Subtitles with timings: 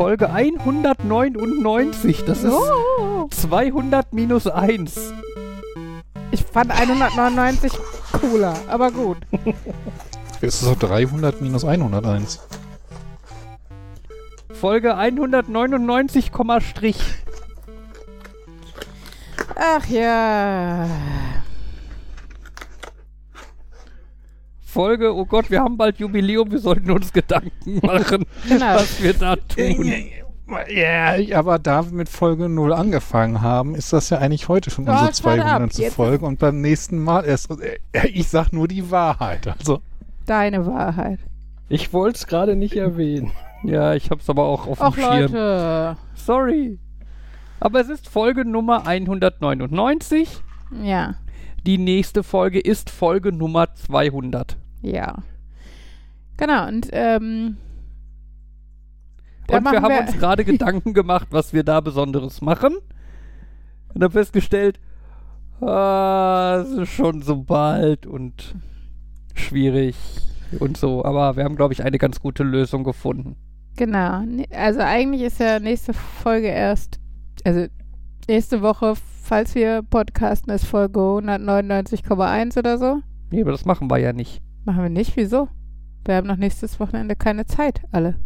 [0.00, 2.24] Folge 199.
[2.24, 3.28] Das ist Oh.
[3.30, 5.12] 200 minus 1.
[6.30, 7.70] Ich fand 199
[8.18, 9.18] cooler, aber gut.
[10.40, 12.40] Es ist so 300 minus 101.
[14.58, 16.98] Folge 199, Komma Strich.
[19.54, 20.86] Ach ja.
[24.80, 28.74] Folge, oh Gott, wir haben bald Jubiläum, wir sollten uns Gedanken machen, Genau.
[28.76, 29.92] was wir da tun.
[30.74, 34.86] Ja, aber da wir mit Folge 0 angefangen haben, ist das ja eigentlich heute schon
[34.86, 35.48] Ja, unsere es warte ab.
[35.48, 35.74] 200.
[35.78, 37.50] Jetzt- Folge und beim nächsten Mal erst.
[37.50, 39.46] äh, Ich sag nur die Wahrheit.
[39.46, 39.80] Also,
[40.26, 41.18] Deine Wahrheit.
[41.68, 43.32] Ich wollte es gerade nicht erwähnen.
[43.62, 45.32] Ja, ich hab's aber auch auf dem Och Schirm.
[45.32, 45.96] Leute.
[46.14, 46.78] Sorry.
[47.60, 50.40] Aber es ist Folge Nummer 199.
[50.82, 51.14] Ja.
[51.66, 54.56] Die nächste Folge ist Folge Nummer 200.
[54.82, 55.16] Ja.
[56.36, 57.56] Genau, und ähm.
[59.48, 62.76] Und wir haben uns gerade Gedanken gemacht, was wir da Besonderes machen.
[63.92, 64.78] Und haben festgestellt,
[65.60, 68.54] ah, es ist schon so bald und
[69.34, 69.96] schwierig
[70.58, 71.04] und so.
[71.04, 73.36] Aber wir haben, glaube ich, eine ganz gute Lösung gefunden.
[73.76, 74.22] Genau.
[74.50, 77.00] Also eigentlich ist ja nächste Folge erst,
[77.44, 77.66] also
[78.28, 83.00] nächste Woche, falls wir podcasten, ist Folge 199,1 oder so.
[83.30, 84.42] Nee, aber das machen wir ja nicht.
[84.64, 85.48] Machen wir nicht, wieso?
[86.04, 88.16] Wir haben noch nächstes Wochenende keine Zeit, alle.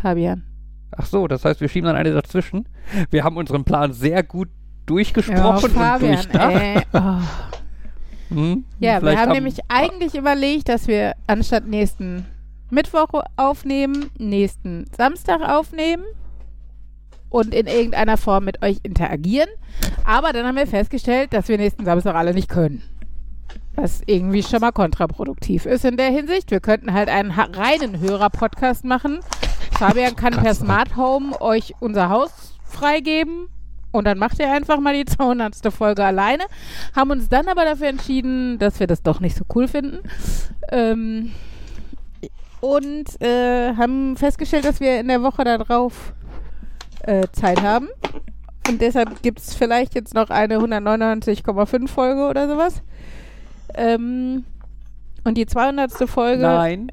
[0.00, 0.44] Fabian.
[0.92, 2.68] Ach so, das heißt, wir schieben dann eine dazwischen.
[3.10, 4.48] Wir haben unseren Plan sehr gut
[4.86, 6.54] durchgesprochen und Fabian, durchdacht.
[6.54, 6.82] ey.
[6.92, 7.20] Oh.
[8.28, 8.64] Hm?
[8.80, 12.26] Ja, wir Vielleicht haben nämlich eigentlich überlegt, dass wir anstatt nächsten
[12.70, 16.02] Mittwoch aufnehmen, nächsten Samstag aufnehmen
[17.30, 19.48] und in irgendeiner Form mit euch interagieren.
[20.04, 22.82] Aber dann haben wir festgestellt, dass wir nächsten Samstag alle nicht können.
[23.76, 26.50] Was irgendwie schon mal kontraproduktiv ist in der Hinsicht.
[26.50, 29.20] Wir könnten halt einen reinen Hörer-Podcast machen.
[29.72, 33.48] Fabian kann per Smart Home euch unser Haus freigeben.
[33.92, 35.54] Und dann macht ihr einfach mal die 200.
[35.72, 36.44] Folge alleine.
[36.94, 39.98] Haben uns dann aber dafür entschieden, dass wir das doch nicht so cool finden.
[40.70, 41.32] Ähm,
[42.60, 46.14] und äh, haben festgestellt, dass wir in der Woche darauf
[47.02, 47.88] äh, Zeit haben.
[48.68, 52.82] Und deshalb gibt es vielleicht jetzt noch eine 199,5 Folge oder sowas.
[53.76, 54.44] Ähm,
[55.24, 56.08] und die 200.
[56.08, 56.42] Folge.
[56.42, 56.92] Nein.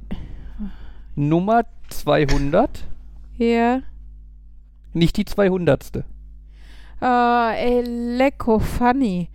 [1.16, 2.86] Nummer 200.
[3.38, 3.82] Ja.
[4.94, 6.04] Nicht die 200.
[7.00, 9.30] Ah, ey, lecko funny.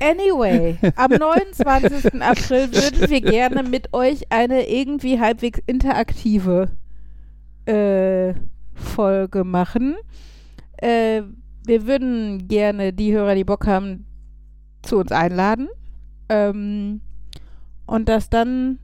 [0.00, 2.22] Anyway, am 29.
[2.22, 6.70] April würden wir gerne mit euch eine irgendwie halbwegs interaktive
[7.66, 8.34] äh,
[8.74, 9.96] Folge machen.
[10.78, 11.22] Äh,
[11.66, 14.06] wir würden gerne die Hörer, die Bock haben,
[14.82, 15.68] zu uns einladen.
[16.30, 17.02] Ähm,
[17.86, 18.78] und das dann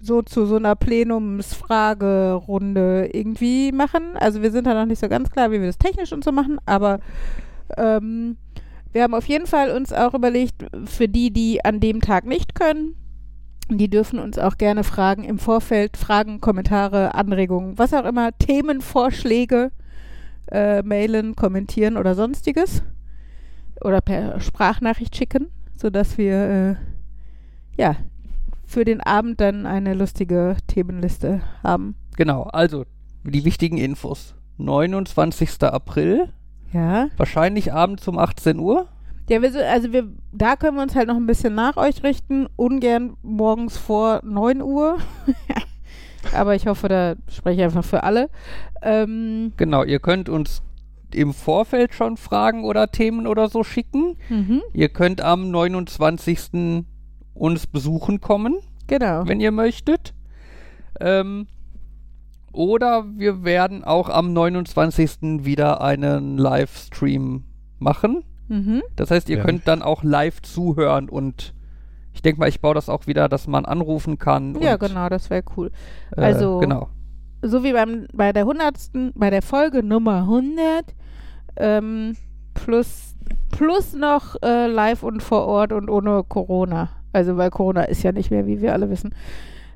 [0.00, 4.16] so zu so einer Plenumsfragerunde irgendwie machen.
[4.16, 6.32] Also wir sind da noch nicht so ganz klar, wie wir das technisch und so
[6.32, 7.00] machen, aber
[7.76, 8.36] ähm,
[8.92, 12.54] wir haben auf jeden Fall uns auch überlegt, für die, die an dem Tag nicht
[12.54, 12.94] können,
[13.70, 19.72] die dürfen uns auch gerne Fragen im Vorfeld, Fragen, Kommentare, Anregungen, was auch immer, Themenvorschläge
[20.50, 22.82] äh, mailen, kommentieren oder sonstiges.
[23.82, 25.48] Oder per Sprachnachricht schicken,
[25.80, 26.34] sodass wir
[27.76, 27.96] äh, ja
[28.66, 31.94] für den Abend dann eine lustige Themenliste haben.
[32.16, 32.84] Genau, also
[33.24, 34.34] die wichtigen Infos.
[34.58, 35.62] 29.
[35.62, 36.28] April,
[36.72, 37.08] Ja.
[37.16, 38.88] wahrscheinlich abends um 18 Uhr.
[39.30, 42.02] Ja, wir, so- also wir, da können wir uns halt noch ein bisschen nach euch
[42.02, 42.46] richten.
[42.56, 44.98] Ungern morgens vor 9 Uhr.
[46.34, 48.28] Aber ich hoffe, da spreche ich einfach für alle.
[48.82, 50.62] Ähm, Genau, ihr könnt uns
[51.14, 54.16] im Vorfeld schon Fragen oder Themen oder so schicken.
[54.28, 56.84] mhm, Ihr könnt am 29.
[57.34, 58.56] uns besuchen kommen,
[58.86, 59.26] genau.
[59.26, 60.14] wenn ihr möchtet.
[61.00, 61.46] Ähm,
[62.52, 65.44] oder wir werden auch am 29.
[65.44, 67.44] wieder einen Livestream
[67.78, 68.24] machen.
[68.48, 68.82] Mhm.
[68.96, 69.44] Das heißt, ihr Ja.
[69.44, 71.54] könnt dann auch live zuhören und
[72.14, 74.60] ich denke mal, ich baue das auch wieder, dass man anrufen kann.
[74.60, 75.70] Ja, und, genau, das wäre cool.
[76.16, 76.88] Äh, Also- Genau.
[77.40, 79.12] So wie beim, bei der 100.
[79.14, 80.96] bei der Folge Nummer 100
[81.58, 82.16] ähm,
[82.54, 83.14] plus,
[83.50, 86.90] plus noch äh, live und vor Ort und ohne Corona.
[87.12, 89.14] Also weil Corona ist ja nicht mehr, wie wir alle wissen.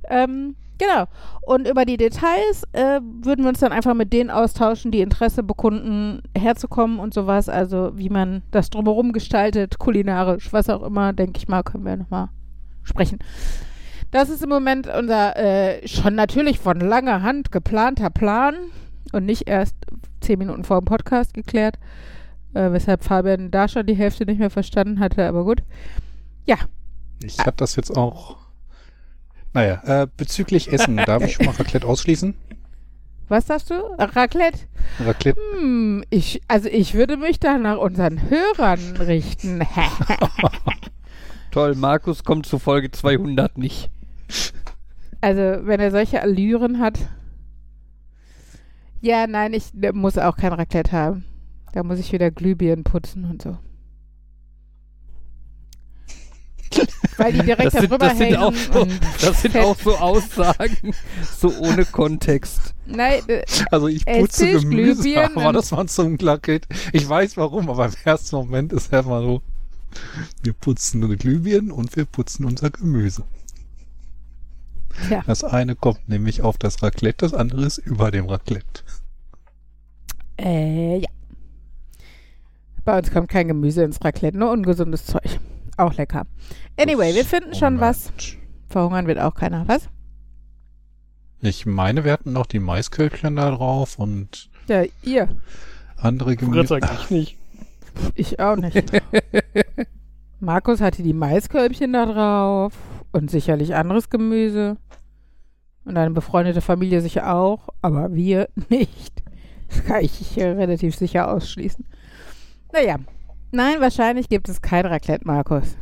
[0.09, 1.07] Ähm, genau.
[1.43, 5.43] Und über die Details äh, würden wir uns dann einfach mit denen austauschen, die Interesse
[5.43, 7.49] bekunden, herzukommen und sowas.
[7.49, 11.97] Also wie man das drumherum gestaltet, kulinarisch, was auch immer, denke ich mal, können wir
[11.97, 12.29] nochmal
[12.83, 13.19] sprechen.
[14.11, 18.55] Das ist im Moment unser äh, schon natürlich von langer Hand geplanter Plan
[19.13, 19.77] und nicht erst
[20.21, 21.79] zehn Minuten vor dem Podcast geklärt,
[22.55, 25.63] äh, weshalb Fabian da schon die Hälfte nicht mehr verstanden hatte, aber gut.
[27.25, 28.37] Ich habe das jetzt auch
[29.53, 32.35] Naja, äh, bezüglich Essen, darf ich schon mal Raclette ausschließen?
[33.29, 33.75] Was sagst du?
[33.97, 34.59] Raclette?
[34.99, 39.63] Raclette, Hm, ich, also ich würde mich da nach unseren Hörern richten.
[41.53, 43.91] Toll, Markus kommt zu Folge 200 nicht.
[45.21, 46.99] also, wenn er solche Allüren hat.
[49.03, 51.25] Ja, nein, ich muss auch kein Raclette haben.
[51.73, 53.59] Da muss ich wieder Glühbirnen putzen und so.
[57.17, 58.37] Weil die direkt Das sind, darüber das sind, hängen.
[58.37, 58.87] auch, so,
[59.21, 59.65] das sind fett.
[59.65, 60.95] auch so Aussagen,
[61.37, 62.75] so ohne Kontext.
[62.87, 66.69] Nein, äh, also ich putze Essig, Gemüse, Glühbirnen aber das war zum Raclette.
[66.93, 69.43] Ich weiß warum, aber im ersten Moment ist er mal so,
[70.43, 73.25] wir putzen eine Glühbirnen und wir putzen unser Gemüse.
[75.09, 75.23] Tja.
[75.27, 78.82] Das eine kommt nämlich auf das Raclette, das andere ist über dem Raclette.
[80.39, 81.09] Äh, ja.
[82.85, 85.39] Bei uns kommt kein Gemüse ins Raclette, nur ungesundes Zeug.
[85.77, 86.27] Auch lecker.
[86.79, 88.13] Anyway, wir finden schon was.
[88.69, 89.67] Verhungern wird auch keiner.
[89.69, 89.89] Was?
[91.41, 95.29] Ich meine, wir hatten noch die Maiskölkchen da drauf und Ja, ihr.
[95.97, 96.79] andere Gemüse.
[96.79, 97.39] ich nicht.
[98.15, 98.91] Ich auch nicht.
[100.41, 102.73] Markus hatte die Maiskölbchen da drauf
[103.13, 104.77] und sicherlich anderes Gemüse.
[105.85, 109.22] Und eine befreundete Familie sicher auch, aber wir nicht.
[109.73, 111.85] Das kann ich hier relativ sicher ausschließen.
[112.73, 112.97] Naja,
[113.51, 115.77] nein, wahrscheinlich gibt es kein Raclette, Markus.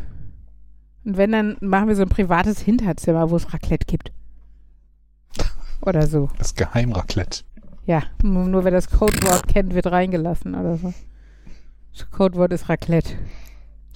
[1.05, 4.13] Und wenn, dann machen wir so ein privates Hinterzimmer, wo es Raclette gibt.
[5.81, 6.29] Oder so.
[6.39, 7.45] Das Geheimraclette.
[7.87, 10.93] Ja, nur nur wer das Codewort kennt, wird reingelassen oder so.
[11.93, 13.15] Das Codewort ist Raclette.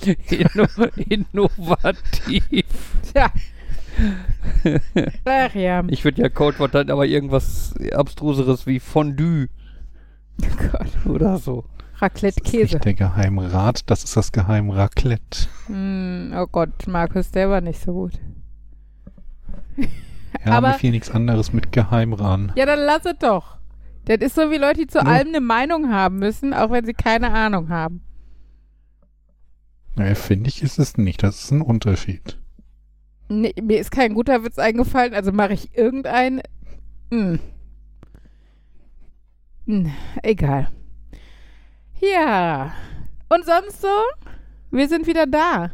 [0.31, 0.67] Inno
[0.97, 2.75] innovativ.
[3.13, 3.31] Tja.
[5.25, 5.85] Ach ja.
[5.89, 9.49] Ich würde ja Codewort dann aber irgendwas abstruseres wie Fondue
[10.43, 11.07] Oh Gott.
[11.07, 11.65] oder so.
[11.99, 15.47] Raclette Das ist der Geheimrat, das ist das Geheimraclette.
[15.67, 18.13] Hm, oh Gott, Markus, der war nicht so gut.
[20.45, 22.53] Ja, Aber- mir fiel nichts anderes mit Geheimran.
[22.57, 23.57] Ja, dann lass es doch.
[24.05, 25.05] Das ist so wie Leute, die zu Ja.
[25.05, 28.03] allem eine Meinung haben müssen, auch wenn sie keine Ahnung haben.
[29.95, 31.23] Naja, finde ich, ist es nicht.
[31.23, 32.37] Das ist ein Unterschied.
[33.29, 36.43] Nee, mir ist kein guter Witz eingefallen, also mache ich irgendeinen.
[37.11, 37.39] Hm.
[40.23, 40.69] Egal.
[42.01, 42.73] Ja.
[43.31, 43.89] Und sonst so?
[44.71, 45.71] Wir sind wieder da.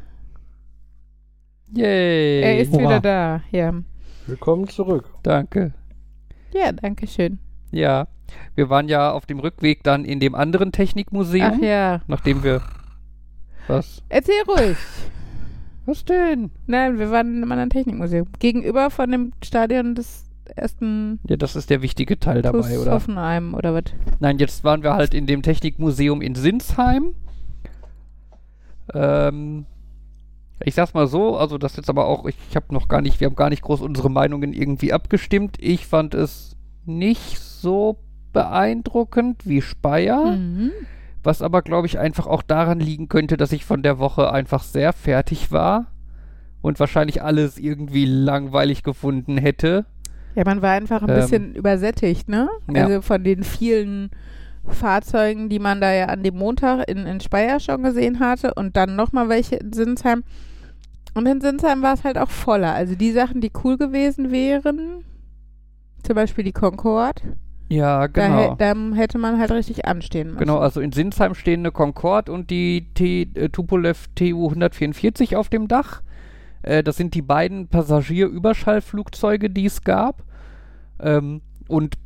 [1.75, 2.41] Yay.
[2.43, 2.83] er ist hurra.
[2.83, 3.43] wieder da.
[3.51, 3.75] Ja.
[4.27, 5.09] Willkommen zurück.
[5.23, 5.75] Danke.
[6.53, 7.39] Ja, danke schön.
[7.73, 8.07] Ja,
[8.55, 12.01] wir waren ja auf dem Rückweg dann in dem anderen Technikmuseum, Ach ja.
[12.07, 12.63] nachdem wir.
[13.67, 14.03] Was?
[14.09, 14.77] Erzähl ruhig.
[15.87, 16.51] Was denn?
[16.67, 18.29] Nein, wir waren in einem anderen Technikmuseum.
[18.39, 22.93] Gegenüber von dem Stadion des ersten Ja, das ist der wichtige Teil dabei, TuS oder?
[22.93, 23.85] Hoffenheim oder was?
[24.21, 27.15] Nein, jetzt waren wir halt in dem Technikmuseum in Sinsheim.
[28.95, 29.67] Ähm,
[30.65, 33.21] ich sag's mal so, also das jetzt aber auch, ich, ich habe noch gar nicht,
[33.21, 35.57] wir haben gar nicht groß unsere Meinungen irgendwie abgestimmt.
[35.61, 37.99] Ich fand es nicht so
[38.33, 40.71] beeindruckend wie Speyer, Mhm.
[41.23, 44.63] was aber glaube ich einfach auch daran liegen könnte, dass ich von der Woche einfach
[44.63, 45.87] sehr fertig war
[46.63, 49.87] und wahrscheinlich alles irgendwie langweilig gefunden hätte.
[50.35, 52.49] Ja, man war einfach ein Ähm, bisschen übersättigt, ne?
[52.73, 52.85] ja.
[52.85, 54.11] Also von den vielen
[54.67, 58.77] Fahrzeugen, die man da ja an dem Montag in, in Speyer schon gesehen hatte und
[58.77, 60.23] dann nochmal welche in Sinsheim.
[61.15, 62.73] Und in Sinsheim war es halt auch voller.
[62.75, 65.05] Also die Sachen, die cool gewesen wären,
[66.05, 67.21] zum Beispiel die Concorde,
[67.69, 68.53] Ja, da, genau.
[68.53, 70.39] hä- da hätte man halt richtig anstehen müssen.
[70.39, 75.49] Genau, also in Sinsheim stehen eine Concorde und die T äh, Tupolev TU 144 auf
[75.49, 76.03] dem Dach.
[76.63, 80.25] Äh, das sind die beiden Passagierüberschallflugzeuge, die es gab.
[81.01, 81.97] Ähm, und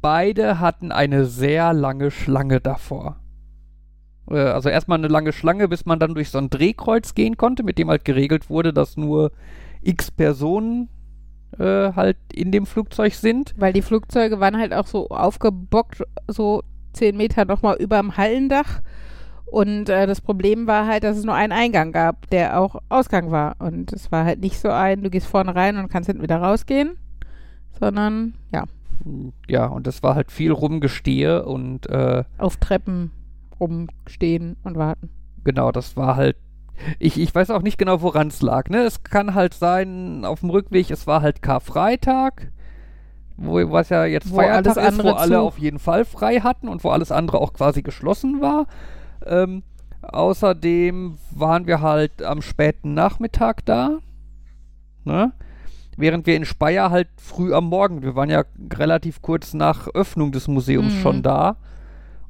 [0.00, 3.16] beide hatten eine sehr lange Schlange davor.
[4.30, 7.62] Äh, also erstmal eine lange Schlange, bis man dann durch so ein Drehkreuz gehen konnte,
[7.62, 9.32] mit dem halt geregelt wurde, dass nur
[9.82, 10.88] x Personen
[11.58, 13.54] äh, halt in dem Flugzeug sind.
[13.56, 16.62] Weil die Flugzeuge waren halt auch so aufgebockt, so
[16.92, 18.82] zehn Meter nochmal über dem Hallendach.
[19.50, 23.30] Und äh, das Problem war halt, dass es nur einen Eingang gab, der auch Ausgang
[23.30, 23.56] war.
[23.58, 26.36] Und es war halt nicht so ein, du gehst vorne rein und kannst hinten wieder
[26.38, 26.98] rausgehen,
[27.80, 28.64] sondern ja,
[29.48, 33.10] Ja, und das war halt viel Rumgestehe und äh, auf Treppen
[33.60, 35.10] rumstehen und warten.
[35.44, 36.36] Genau, das war halt.
[37.00, 38.68] Ich, ich weiß auch nicht genau, woran es lag.
[38.68, 38.82] Ne?
[38.82, 42.52] Es kann halt sein, auf dem Rückweg, es war halt Karfreitag,
[43.36, 45.40] wo, was ja jetzt Wo Feiertag alles ist, wo alle zu.
[45.40, 48.66] auf jeden Fall frei hatten und wo alles andere auch quasi geschlossen war.
[49.26, 49.62] Ähm,
[50.02, 53.98] außerdem waren wir halt am späten Nachmittag da.
[55.04, 55.32] Ne?
[55.96, 58.44] Während wir in Speyer halt früh am Morgen, wir waren ja
[58.74, 60.98] relativ kurz nach Öffnung des Museums Mhm.
[61.00, 61.56] schon da.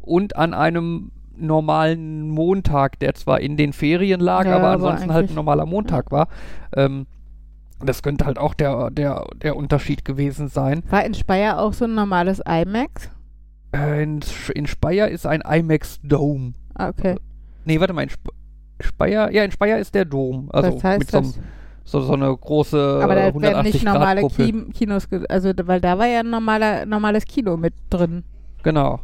[0.01, 5.13] Und an einem normalen Montag, der zwar in den Ferien lag, Ja, aber aber ansonsten
[5.13, 6.29] halt ein normaler Montag war.
[6.75, 7.07] Ähm,
[7.81, 10.83] Das könnte halt auch der, der, der Unterschied gewesen sein.
[10.91, 13.09] War in Speyer auch so ein normales IMAX?
[13.73, 14.19] Äh, in,
[14.53, 16.55] in Speyer ist ein IMAX Dome.
[16.79, 17.17] Ah, okay.
[17.65, 18.31] Nee, warte mal, in Sp
[18.81, 20.49] Speyer, ja, in Speyer ist der Dom.
[20.53, 21.39] Also Was heißt mit so, einem- das?
[21.85, 24.29] so, so eine große Aber da werden 180 nicht normale.
[24.29, 28.23] Ki Kinos, also weil da war ja ein normaler, normales Kino mit drin.
[28.63, 29.01] Genau.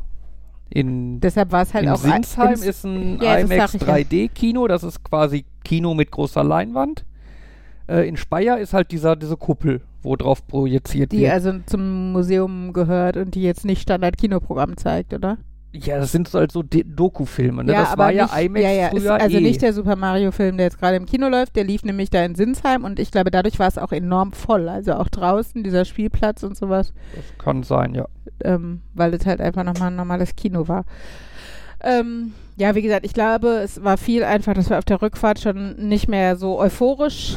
[0.71, 3.87] In, Deshalb war es halt in auch Sinsheim ins- ist ein Ja, IMAX sag ich
[3.87, 3.95] ja.
[3.95, 7.05] 3D-Kino, das ist quasi Kino mit großer Leinwand.
[7.89, 11.33] Äh, in Speyer ist halt dieser, diese Kuppel, wo drauf projiziert die wird.
[11.33, 15.37] also zum Museum gehört und die jetzt nicht Standard-Kinoprogramm zeigt, oder?
[15.75, 17.73] Ja, das sind halt so Doku-Filme, ne?
[17.73, 19.41] das aber war ja nicht, IMAX ja, ja, ist früher also eh.
[19.41, 22.37] nicht der Super Mario-Film, der jetzt gerade im Kino läuft, der lief nämlich da in
[22.37, 24.69] Sinsheim und ich glaube, dadurch war es auch enorm voll.
[24.69, 26.93] Also auch draußen, dieser Spielplatz und sowas.
[27.15, 28.07] das kann sein, ja.
[28.45, 30.85] ähm, weil es halt einfach nochmal ein normales Kino war.
[31.81, 35.41] Ähm, ja, wie gesagt, ich glaube, es war viel einfach, dass wir auf der Rückfahrt
[35.41, 37.37] schon nicht mehr so euphorisch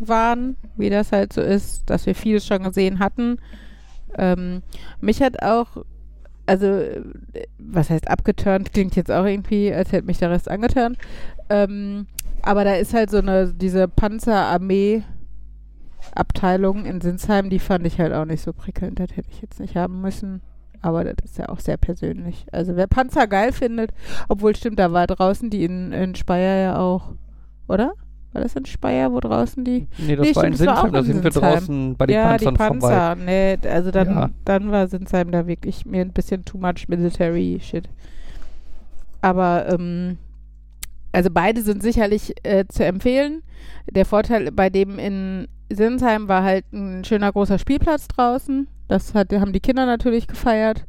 [0.00, 3.38] waren, wie das halt so ist, dass wir vieles schon gesehen hatten.
[4.16, 4.62] Ähm,
[5.00, 5.84] mich hat auch,
[6.50, 7.02] also, äh,
[7.60, 10.98] was heißt abgeturnt, klingt jetzt auch irgendwie, als hätte mich der Rest angeturnt.
[11.48, 12.08] Ähm,
[12.42, 15.04] aber da ist halt so eine, diese Panzerarmee
[16.12, 18.98] Abteilung in Sinsheim, die fand ich halt auch nicht so prickelnd.
[18.98, 20.42] Das hätte ich jetzt nicht haben müssen.
[20.82, 22.46] Aber das ist ja auch sehr persönlich.
[22.50, 23.92] Also wer Panzer geil findet,
[24.28, 27.12] obwohl stimmt, da war draußen die in, in Speyer ja auch,
[27.68, 27.92] oder?
[28.32, 29.88] War das in Speyer, wo draußen die?
[29.98, 32.54] Nee, das Nee, war in Sinsheim, da in sind wir draußen bei den ja, Panzern
[32.54, 33.16] die Panzer.
[33.16, 33.24] vorbei.
[33.24, 34.30] Nee, also dann, Ja.
[34.44, 37.88] dann war Sinsheim da wirklich mir ein bisschen too much military shit.
[39.20, 40.16] Aber, ähm,
[41.12, 43.42] also beide sind sicherlich äh, zu empfehlen.
[43.90, 48.68] Der Vorteil bei dem in Sinsheim war halt ein schöner großer Spielplatz draußen.
[48.86, 50.84] Das hat, haben die Kinder natürlich gefeiert.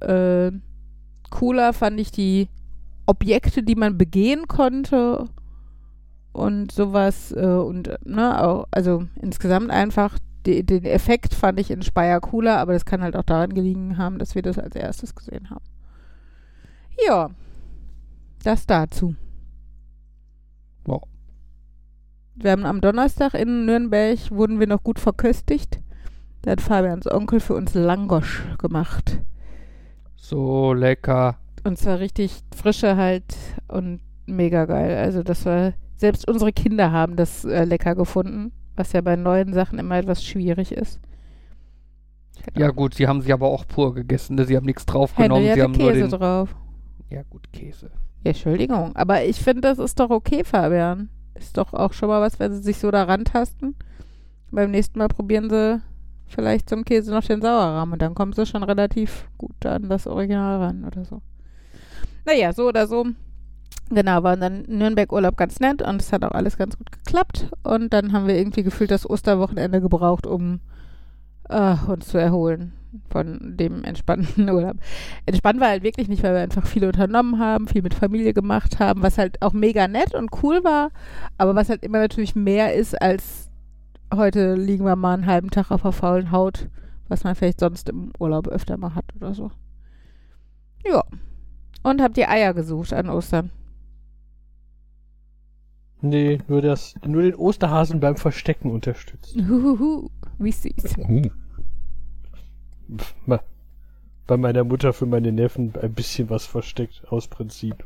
[0.00, 0.50] Äh,
[1.30, 2.48] cooler fand ich die
[3.06, 5.26] Objekte, die man begehen konnte
[6.36, 7.32] und sowas.
[7.32, 12.58] Äh, und ne, auch, also insgesamt einfach die, den Effekt fand ich in Speyer cooler,
[12.58, 15.64] aber das kann halt auch daran gelegen haben, dass wir das als erstes gesehen haben.
[17.06, 17.30] Ja,
[18.44, 19.16] das dazu.
[20.86, 21.00] Ja.
[22.36, 25.80] Wir haben am Donnerstag in Nürnberg, wurden wir noch gut verköstigt.
[26.42, 29.20] Da hat Fabians Onkel für uns Langosch gemacht.
[30.16, 31.38] So lecker.
[31.64, 33.34] Und zwar richtig frische halt
[33.66, 34.96] und mega geil.
[34.96, 39.52] Also das war, selbst unsere Kinder haben das äh, lecker gefunden, was ja bei neuen
[39.52, 41.00] Sachen immer etwas schwierig ist.
[42.56, 44.44] Ja gut, sie haben sie aber auch pur gegessen, ne?
[44.44, 46.10] sie haben nichts draufgenommen, Henry sie haben nur Käse den...
[46.10, 46.54] drauf.
[47.10, 47.90] Ja gut, Käse.
[48.24, 51.08] Ja, Entschuldigung, aber ich finde, das ist doch okay, Fabian.
[51.34, 53.74] Ist doch auch schon mal was, wenn sie sich so da rantasten.
[54.50, 55.82] Beim nächsten Mal probieren sie
[56.26, 60.06] vielleicht zum Käse noch den Sauerrahm und dann kommen sie schon relativ gut an das
[60.06, 61.20] Original ran oder so.
[62.24, 63.06] Naja, so oder so.
[63.90, 67.50] Genau, war dann Nürnberg-Urlaub ganz nett und es hat auch alles ganz gut geklappt.
[67.62, 70.60] Und dann haben wir irgendwie gefühlt das Osterwochenende gebraucht, um
[71.48, 72.72] äh, uns zu erholen
[73.10, 74.76] von dem entspannten Urlaub.
[75.26, 78.80] Entspannt war halt wirklich nicht, weil wir einfach viel unternommen haben, viel mit Familie gemacht
[78.80, 80.90] haben, was halt auch mega nett und cool war,
[81.38, 83.50] aber was halt immer natürlich mehr ist als
[84.14, 86.68] heute liegen wir mal einen halben Tag auf der faulen Haut,
[87.08, 89.50] was man vielleicht sonst im Urlaub öfter mal hat oder so.
[90.84, 91.02] Ja.
[91.82, 93.50] Und habt ihr Eier gesucht an Ostern?
[96.02, 99.34] Nee, nur, das, nur den Osterhasen beim Verstecken unterstützt.
[99.36, 100.98] Huhuhu, wie süß.
[100.98, 101.30] Uh,
[104.26, 107.84] Bei meiner Mutter für meine Neffen ein bisschen was versteckt, aus Prinzip.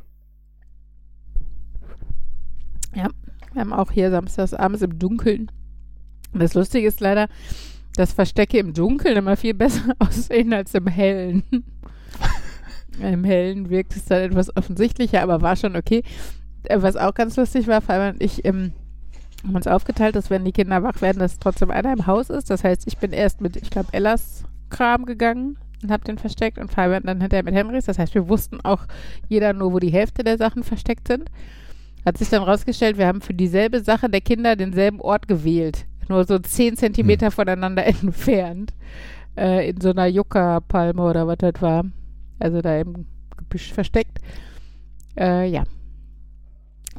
[2.92, 3.08] Wir
[3.60, 5.50] haben auch hier samstags abends im Dunkeln.
[6.32, 7.28] Und das Lustige ist leider,
[7.94, 11.42] dass Verstecke im Dunkeln immer viel besser aussehen als im Hellen.
[13.00, 16.02] Im Hellen wirkt es dann etwas offensichtlicher, aber war schon okay.
[16.64, 18.72] Äh, Was auch ganz lustig war, vor allem ich ähm,
[19.44, 22.50] haben uns aufgeteilt, dass wenn die Kinder wach werden, dass trotzdem einer im Haus ist.
[22.50, 26.58] Das heißt, ich bin erst mit, ich glaube, Ellas Kram gegangen und habe den versteckt
[26.58, 27.86] und Fabian dann hinterher mit Henrys.
[27.86, 28.86] Das heißt, wir wussten auch
[29.28, 31.30] jeder nur, wo die Hälfte der Sachen versteckt sind.
[32.04, 35.86] Hat sich dann rausgestellt, wir haben für dieselbe Sache der Kinder denselben Ort gewählt.
[36.08, 38.72] Nur so zehn Zentimeter voneinander entfernt.
[39.36, 41.84] Äh, in so einer Yucca-Palme oder was das war.
[42.38, 44.18] Also da im Gebüsch versteckt.
[45.18, 45.64] Äh, ja.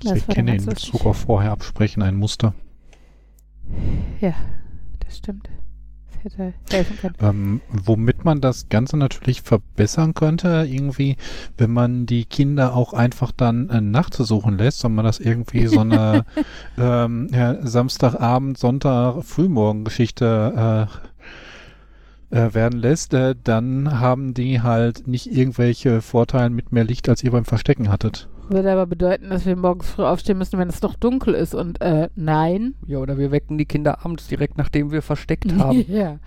[0.04, 0.66] Ich war dann kenne in.
[0.66, 2.54] Bezug auf vorher absprechen ein Muster.
[4.20, 4.34] Ja,
[5.00, 5.50] das stimmt.
[6.24, 7.16] Das hätte helfen können.
[7.20, 11.18] Ähm, womit man das Ganze natürlich verbessern könnte, irgendwie,
[11.58, 15.68] wenn man die Kinder auch einfach dann äh, nachts suchen lässt, wenn man das irgendwie
[15.68, 16.26] so eine
[16.78, 20.88] ähm, ja, Samstagabend, Sonntag, Frühmorgengeschichte
[22.32, 27.10] äh, äh, werden lässt, äh, dann haben die halt nicht irgendwelche Vorteile mit mehr Licht,
[27.10, 28.30] als ihr beim Verstecken hattet.
[28.52, 31.56] Würde aber bedeuten, dass wir morgens früh aufstehen müssen, wenn es noch dunkel ist.
[31.56, 32.76] Und äh, nein.
[32.86, 35.86] Ja, oder wir wecken die Kinder abends direkt, nachdem wir versteckt haben.
[35.88, 36.20] ja.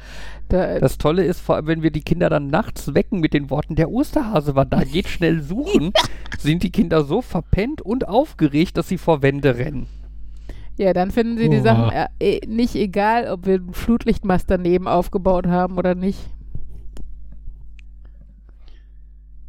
[0.49, 3.51] Da, Das Tolle ist, vor allem, wenn wir die Kinder dann nachts wecken mit den
[3.51, 5.93] Worten, der Osterhase war da, geht schnell suchen,
[6.39, 9.87] sind die Kinder so verpennt und aufgeregt, dass sie vor Wände rennen.
[10.77, 11.63] ja, dann finden sie die Uah.
[11.63, 16.19] Sachen äh, eh, nicht egal, ob wir einen Flutlichtmast daneben aufgebaut haben oder nicht.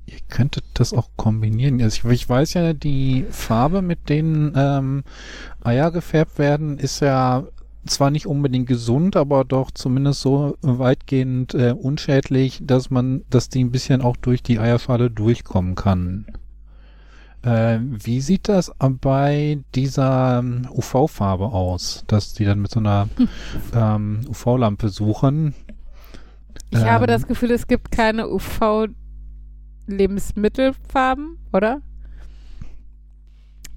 [0.07, 1.81] Ihr könntet das auch kombinieren.
[1.81, 5.03] Also ich, ich weiß ja, die Farbe, mit denen ähm,
[5.63, 7.43] Eier gefärbt werden, ist ja
[7.87, 13.63] zwar nicht unbedingt gesund, aber doch zumindest so weitgehend äh, unschädlich, dass man, dass die
[13.63, 16.25] ein bisschen auch durch die Eierschale durchkommen kann.
[17.43, 18.71] Äh, wie sieht das
[19.01, 23.07] bei dieser ähm, UV-Farbe aus, dass die dann mit so einer
[23.73, 25.53] ähm, UV-Lampe suchen?
[26.71, 28.27] Ich habe Ähm, das Gefühl, es gibt keine
[29.87, 31.81] UV-Lebensmittelfarben, oder?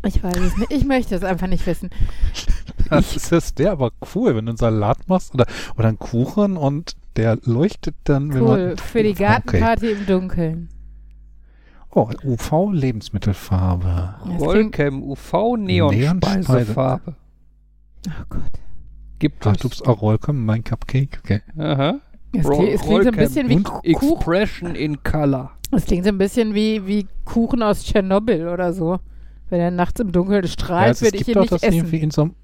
[0.07, 0.71] Ich weiß es nicht.
[0.73, 1.91] Ich möchte es einfach nicht wissen.
[2.91, 5.45] Das ist das der aber cool, wenn du einen Salat machst oder,
[5.77, 8.69] oder einen Kuchen und der leuchtet dann, wenn Cool.
[8.69, 8.79] man.
[8.79, 9.25] Für die Okay.
[9.25, 10.69] Gartenparty im Dunkeln.
[11.91, 14.15] Oh, UV-Lebensmittelfarbe.
[14.39, 17.15] Rollcam UV Neonspeisefarbe.
[18.07, 18.43] oh Gott.
[19.19, 19.59] Gibt Ach, es.
[19.59, 21.19] du bist auch Rollcom, mein Cupcake.
[21.23, 21.43] Okay.
[21.59, 21.97] Aha.
[22.33, 23.85] Es, klingt, es klingt so ein Rollcam bisschen wie und Kuchen.
[23.91, 25.51] Expression in Color.
[25.71, 29.01] Es klingt so ein bisschen wie, wie Kuchen aus Tschernobyl oder so.
[29.51, 31.63] Wenn er nachts im Dunkeln Ja, strahlt, es würde ich gibt ihn auch nicht das
[31.63, 31.77] essen.
[31.77, 32.35] irgendwie in so einem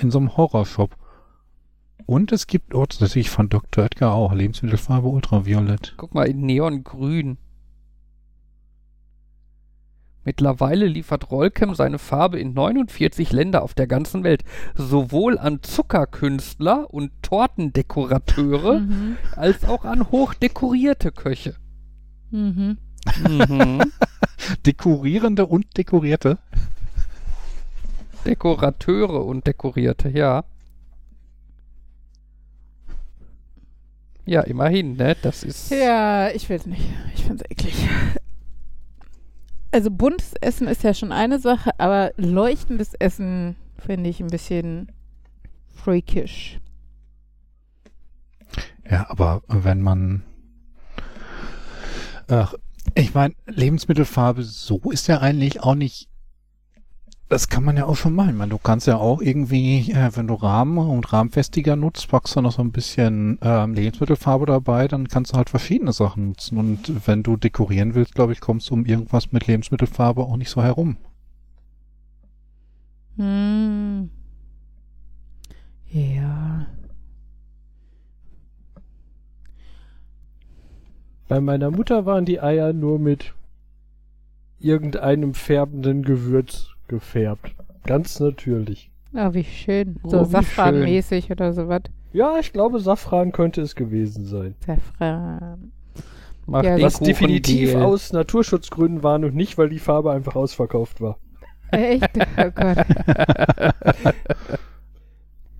[0.00, 0.96] in so einem Horrorshop.
[2.06, 3.84] Und es gibt oh, das natürlich von Dr.
[3.84, 5.94] Oetker auch Lebensmittelfarbe Ultraviolett.
[5.96, 7.36] Guck mal, in Neongrün.
[10.24, 14.44] Mittlerweile liefert Rollcam seine Farbe in 49 Länder auf der ganzen Welt.
[14.74, 19.16] Sowohl an Zuckerkünstler und Tortendekorateure Mhm.
[19.36, 21.56] als auch an hochdekorierte Köche.
[22.30, 22.78] Mhm.
[23.28, 23.92] Mhm.
[24.66, 26.38] Dekorierende und dekorierte.
[28.26, 30.44] Dekorateure und Dekorierte, ja.
[34.26, 35.16] Ja, immerhin, ne?
[35.22, 35.70] Das ist.
[35.70, 36.82] Ja, ich will es nicht.
[37.14, 37.88] Ich finde es eklig.
[39.70, 44.92] Also buntes Essen ist ja schon eine Sache, aber leuchtendes Essen finde ich ein bisschen
[45.74, 46.60] freakish.
[48.90, 50.22] Ja, aber wenn man.
[52.28, 52.54] Ach,
[52.94, 56.08] ich meine, Lebensmittelfarbe so ist ja eigentlich auch nicht.
[57.30, 58.30] Das kann man ja auch schon machen.
[58.30, 62.36] Ich meine, du kannst ja auch irgendwie, äh, wenn du Rahmen und Rahmenfestiger nutzt, packst
[62.36, 66.56] du noch so ein bisschen ähm, Lebensmittelfarbe dabei, dann kannst du halt verschiedene Sachen nutzen.
[66.56, 70.50] Und wenn du dekorieren willst, glaube ich, kommst du um irgendwas mit Lebensmittelfarbe auch nicht
[70.50, 70.96] so herum.
[73.16, 74.10] Hm.
[75.90, 76.66] Ja.
[81.28, 83.34] Bei meiner Mutter waren die Eier nur mit
[84.58, 87.54] irgendeinem färbenden Gewürz gefärbt.
[87.84, 88.90] Ganz natürlich.
[89.14, 89.96] Oh, wie schön.
[90.02, 91.82] Oh, So wie Safranmäßig oder sowas.
[92.12, 94.54] Ja, ich glaube, Safran könnte es gewesen sein.
[94.66, 95.72] Safran.
[96.46, 97.82] Macht Ja, Was Kuchen definitiv Deal.
[97.82, 101.18] aus Naturschutzgründen war und nicht, weil die Farbe einfach ausverkauft war.
[101.70, 102.08] Echt?
[102.38, 102.78] Oh Gott.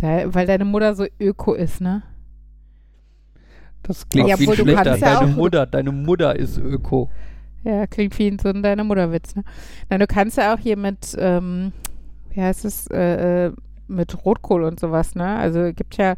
[0.00, 2.04] Da, weil deine Mutter so öko ist, ne?
[3.88, 4.98] Das klingt Ja, wie ein schlechter.
[4.98, 7.10] Deine Mutter, deine Mutter ist Öko.
[7.64, 9.44] Ja, klingt wie so ein deine Mutterwitz, ne?
[9.90, 11.72] Nein, du kannst ja auch hier mit, ähm,
[12.30, 13.52] wie heißt es, äh, äh,
[13.88, 15.36] mit Rotkohl und sowas, ne?
[15.36, 16.14] Also gibt ja,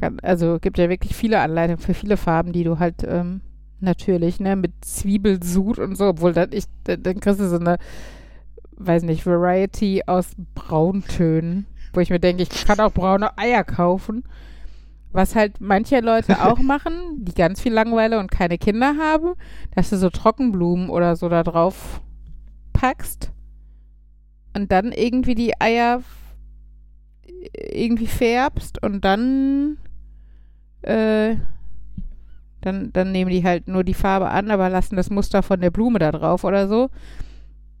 [0.00, 3.42] kann, also gibt ja wirklich viele Anleitungen für viele Farben, die du halt ähm,
[3.80, 7.76] natürlich, ne, mit Zwiebelsud und so, obwohl dann ich, dann kriegst du so eine,
[8.76, 14.24] weiß nicht, Variety aus Brauntönen, wo ich mir denke, ich kann auch braune Eier kaufen.
[15.14, 19.34] Was halt manche Leute auch machen, die ganz viel Langeweile und keine Kinder haben,
[19.74, 22.02] dass du so Trockenblumen oder so da drauf
[22.72, 23.32] packst
[24.54, 26.02] und dann irgendwie die Eier
[27.54, 29.78] irgendwie färbst und dann
[30.82, 31.36] äh,
[32.60, 35.70] dann, dann nehmen die halt nur die Farbe an, aber lassen das Muster von der
[35.70, 36.88] Blume da drauf oder so.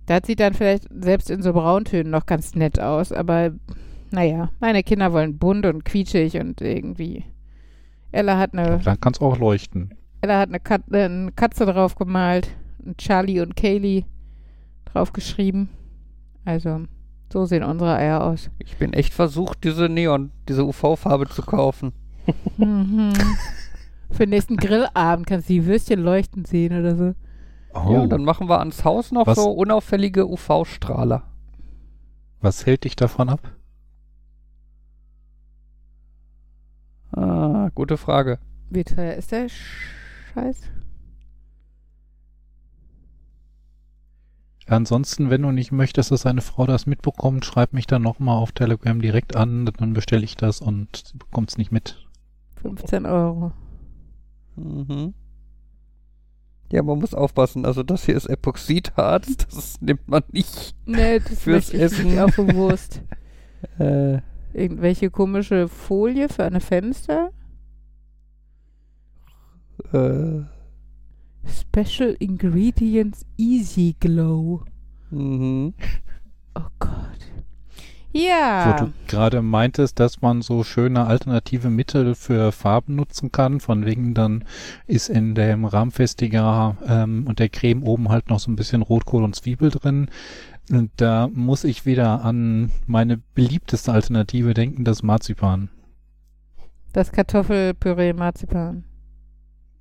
[0.06, 3.52] Das sieht dann vielleicht selbst in so Brauntönen noch ganz nett aus, aber
[4.14, 7.24] naja, meine Kinder wollen bunt und quietschig und irgendwie.
[8.12, 9.94] Ella hat eine Dann kann es auch leuchten.
[10.20, 12.48] Ella hat eine, Kat äh, eine Katze drauf gemalt
[12.84, 14.04] und Charlie und Kaylee
[14.86, 15.68] drauf geschrieben.
[16.44, 16.82] Also,
[17.32, 18.50] so sehen unsere Eier aus.
[18.58, 21.92] Ich bin echt versucht, diese Neon, diese UV-Farbe zu kaufen.
[22.56, 23.12] Mhm.
[24.10, 27.14] Für den nächsten Grillabend kannst du die Würstchen leuchten sehen oder so.
[27.74, 29.36] Oh, Ja, und dann machen wir ans Haus noch Was?
[29.36, 31.24] so unauffällige UV-Strahler.
[32.40, 33.40] was hält dich davon ab?
[37.16, 38.38] Ah, gute Frage.
[38.70, 40.58] Wie teuer ist der Scheiß?
[44.66, 48.52] Ansonsten, wenn du nicht möchtest, dass deine Frau das mitbekommt, schreib mich dann nochmal auf
[48.52, 52.02] Telegram direkt an, dann bestelle ich das und sie bekommt es nicht mit.
[52.62, 53.52] 15 Euro.
[54.56, 55.12] Mhm.
[56.72, 57.66] Ja, man muss aufpassen.
[57.66, 60.74] Also das hier ist Epoxidharz, das nimmt man nicht.
[60.86, 62.04] Nee, das Fürs möchte ich Essen.
[62.06, 63.02] nicht auch bewusst.
[63.78, 64.20] Äh,
[64.54, 67.30] Irgendwelche komische Folie für eine Fenster?
[69.92, 70.44] äh,
[71.46, 74.64] Special Ingredients Easy Glow.
[75.10, 75.74] mhm.
[76.56, 76.94] Oh Gott.
[78.12, 78.78] Ja.
[78.78, 83.84] Wo du gerade meintest, dass man so schöne alternative Mittel für Farben nutzen kann, von
[83.84, 84.44] wegen dann
[84.86, 89.24] ist in dem Rahmfestiger ähm, und der Creme oben halt noch so ein bisschen Rotkohl
[89.24, 90.10] und Zwiebel drin.
[90.70, 95.68] Und da muss ich wieder an meine beliebteste Alternative denken, das Marzipan.
[96.92, 98.84] Das Kartoffelpüree Marzipan.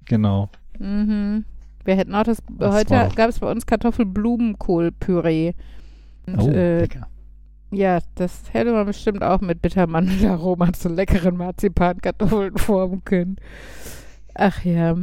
[0.05, 0.49] Genau.
[0.79, 1.45] Mhm.
[1.85, 5.53] Wir hätten auch das, Das heute gab es bei uns Kartoffelblumenkohlpüree.
[6.25, 7.07] Und, Oh, äh, lecker.
[7.71, 13.35] ja, das hätte man bestimmt auch mit Bittermandelaroma zu leckeren Marzipankartoffeln formen können.
[14.33, 14.95] Ach ja.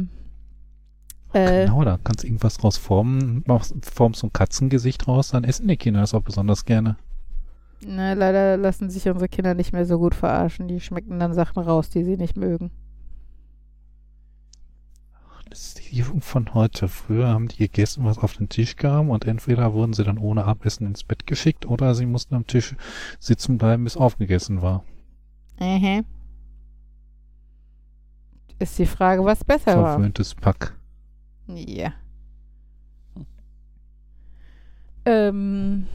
[1.33, 5.43] Äh, Genau, da kannst du irgendwas draus formen, machst, formst so ein Katzengesicht raus, dann
[5.43, 6.97] essen die Kinder das auch besonders gerne.
[7.85, 10.67] na, leider lassen sich unsere Kinder nicht mehr so gut verarschen.
[10.67, 12.69] Die schmecken dann Sachen raus, die sie nicht mögen.
[15.49, 16.87] Das ist die Jugend von heute.
[16.87, 20.45] Früher haben die gegessen, was auf den Tisch kam und entweder wurden sie dann ohne
[20.45, 22.75] Abessen ins Bett geschickt oder sie mussten am Tisch
[23.19, 24.83] sitzen bleiben, bis aufgegessen war.
[25.59, 26.05] Mhm.
[28.59, 29.93] Ist die Frage, was besser war.
[29.95, 30.77] Verwöhntes Pack.
[31.47, 31.93] Ja.
[35.03, 35.87] Ähm,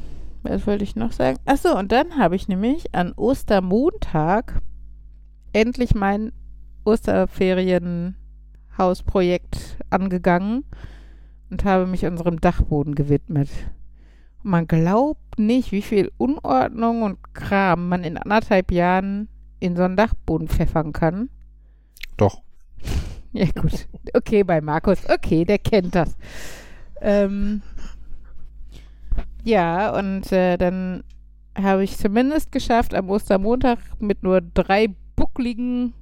[0.43, 1.39] was wollte ich noch sagen?
[1.45, 4.61] Achso, und dann habe ich nämlich an Ostermontag
[5.53, 6.33] endlich mein
[6.85, 10.65] Osterferienhausprojekt angegangen
[11.51, 13.49] und habe mich unserem Dachboden gewidmet.
[14.43, 19.29] Und man glaubt nicht, wie viel Unordnung und Kram man in anderthalb Jahren
[19.61, 21.31] in so einen Dachboden pfeffern kann.
[22.17, 22.43] Doch.
[23.37, 23.87] Ja, gut.
[24.15, 24.99] Okay, bei Markus.
[25.11, 26.17] Okay, der kennt das.
[27.03, 27.61] Ähm,
[29.45, 31.05] ja, und äh, dann
[31.55, 35.93] habe ich zumindest geschafft, am Ostermontag mit nur drei buckligen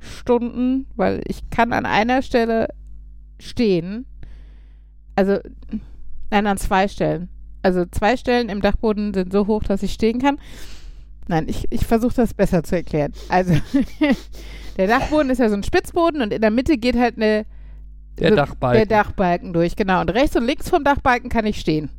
[0.00, 2.68] Stunden, weil ich kann an einer Stelle
[3.38, 4.06] stehen.
[5.16, 5.38] Also,
[6.30, 7.28] nein, an zwei Stellen.
[7.62, 10.38] Also zwei Stellen im Dachboden sind so hoch, dass ich stehen kann.
[11.28, 13.12] Nein, ich, ich versuche das besser zu erklären.
[13.28, 13.54] Also,
[14.80, 17.44] der Dachboden ist ja so ein Spitzboden und in der Mitte geht halt eine,
[18.18, 18.88] Der so- Dachbalken.
[18.88, 20.00] der Dachbalken durch, genau.
[20.00, 21.90] Und rechts und links vom Dachbalken kann ich stehen.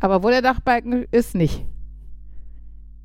[0.00, 1.64] Aber wo der Dachbalken ist, nicht.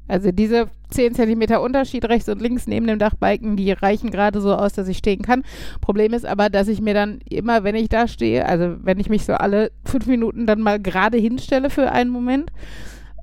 [0.07, 4.53] Also diese 10 Zentimeter Unterschied rechts und links neben dem Dachbalken, die reichen gerade so
[4.53, 5.43] aus, dass ich stehen kann.
[5.81, 9.09] Problem ist aber, dass ich mir dann immer, wenn ich da stehe, also wenn ich
[9.09, 12.51] mich so alle fünf Minuten dann mal gerade hinstelle für einen Moment,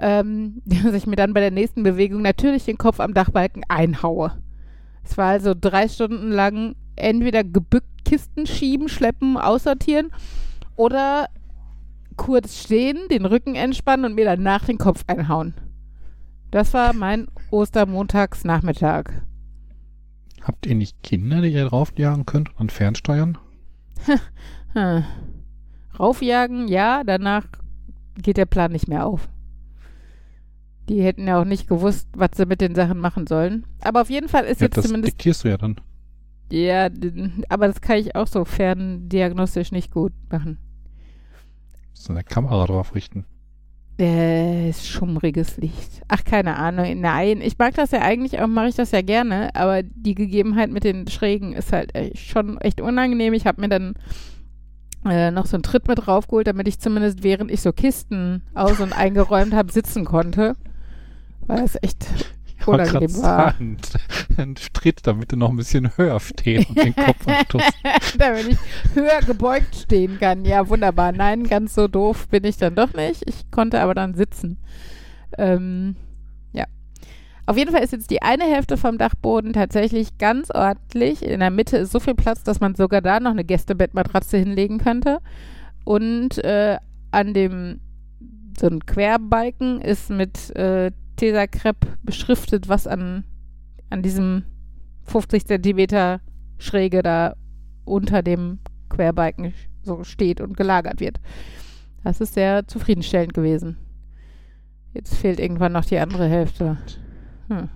[0.01, 4.33] ähm, dass ich mir dann bei der nächsten Bewegung natürlich den Kopf am Dachbalken einhaue.
[5.05, 10.11] Es war also drei Stunden lang entweder gebückt Kisten schieben, schleppen, aussortieren
[10.77, 11.29] oder
[12.17, 15.55] kurz stehen, den Rücken entspannen und mir danach den Kopf einhauen.
[16.51, 19.23] Das war mein Ostermontagsnachmittag.
[20.43, 23.39] Habt ihr nicht Kinder, die ihr draufjagen könnt und fernsteuern?
[24.73, 25.03] Hm.
[25.99, 27.45] Raufjagen, ja, danach
[28.15, 29.29] geht der Plan nicht mehr auf.
[30.90, 33.64] Die hätten ja auch nicht gewusst, was sie mit den Sachen machen sollen.
[33.81, 35.76] Aber auf jeden Fall ist Ja, jetzt das zumindest diktierst du ja dann.
[36.50, 36.88] Ja,
[37.48, 40.59] aber das kann ich auch so ferndiagnostisch nicht gut machen.
[41.92, 43.24] So eine Kamera drauf richten.
[44.00, 46.03] Äh, ist schummriges Licht.
[46.09, 47.00] Ach, keine Ahnung.
[47.00, 50.72] Nein, ich mag das ja eigentlich auch, mache ich das ja gerne, aber die Gegebenheit
[50.72, 53.33] mit den Schrägen ist halt echt, schon echt unangenehm.
[53.33, 53.94] Ich habe mir dann
[55.05, 58.81] äh, noch so einen Tritt mit draufgeholt, damit ich zumindest während ich so Kisten aus-
[58.81, 60.57] und eingeräumt habe, sitzen konnte.
[61.51, 62.07] Weil es echt
[62.59, 63.53] Ich wollte gerade unangenehm war.
[63.53, 63.77] sagen,
[64.37, 67.73] ein Stritt, damit du noch ein bisschen höher stehen und den Kopf anstoßen.
[68.19, 68.59] Damit ich
[68.95, 70.45] höher gebeugt stehen kann.
[70.45, 71.13] Ja, wunderbar.
[71.13, 73.23] Nein, ganz so doof bin ich dann doch nicht.
[73.27, 74.59] Ich konnte aber dann sitzen.
[75.39, 75.97] Ähm,
[76.53, 76.65] ja.
[77.47, 81.25] Auf jeden Fall ist jetzt die eine Hälfte vom Dachboden tatsächlich ganz ordentlich.
[81.25, 84.79] In der Mitte ist so viel Platz, dass man sogar da noch eine Gästebettmatratze hinlegen
[84.79, 85.21] könnte.
[85.85, 86.79] Und äh,
[87.11, 87.81] an dem
[88.59, 93.25] so ein Querbalken ist mit äh, Tesacrepe beschriftet, was an,
[93.91, 94.45] an diesem
[95.03, 96.23] 50 Zentimeter
[96.57, 97.37] Schräge da
[97.85, 99.53] unter dem Querbalken
[99.83, 101.21] so steht und gelagert wird.
[102.03, 103.77] Das ist sehr zufriedenstellend gewesen.
[104.95, 106.79] Jetzt fehlt irgendwann noch die andere Hälfte.
[107.49, 107.69] Hm.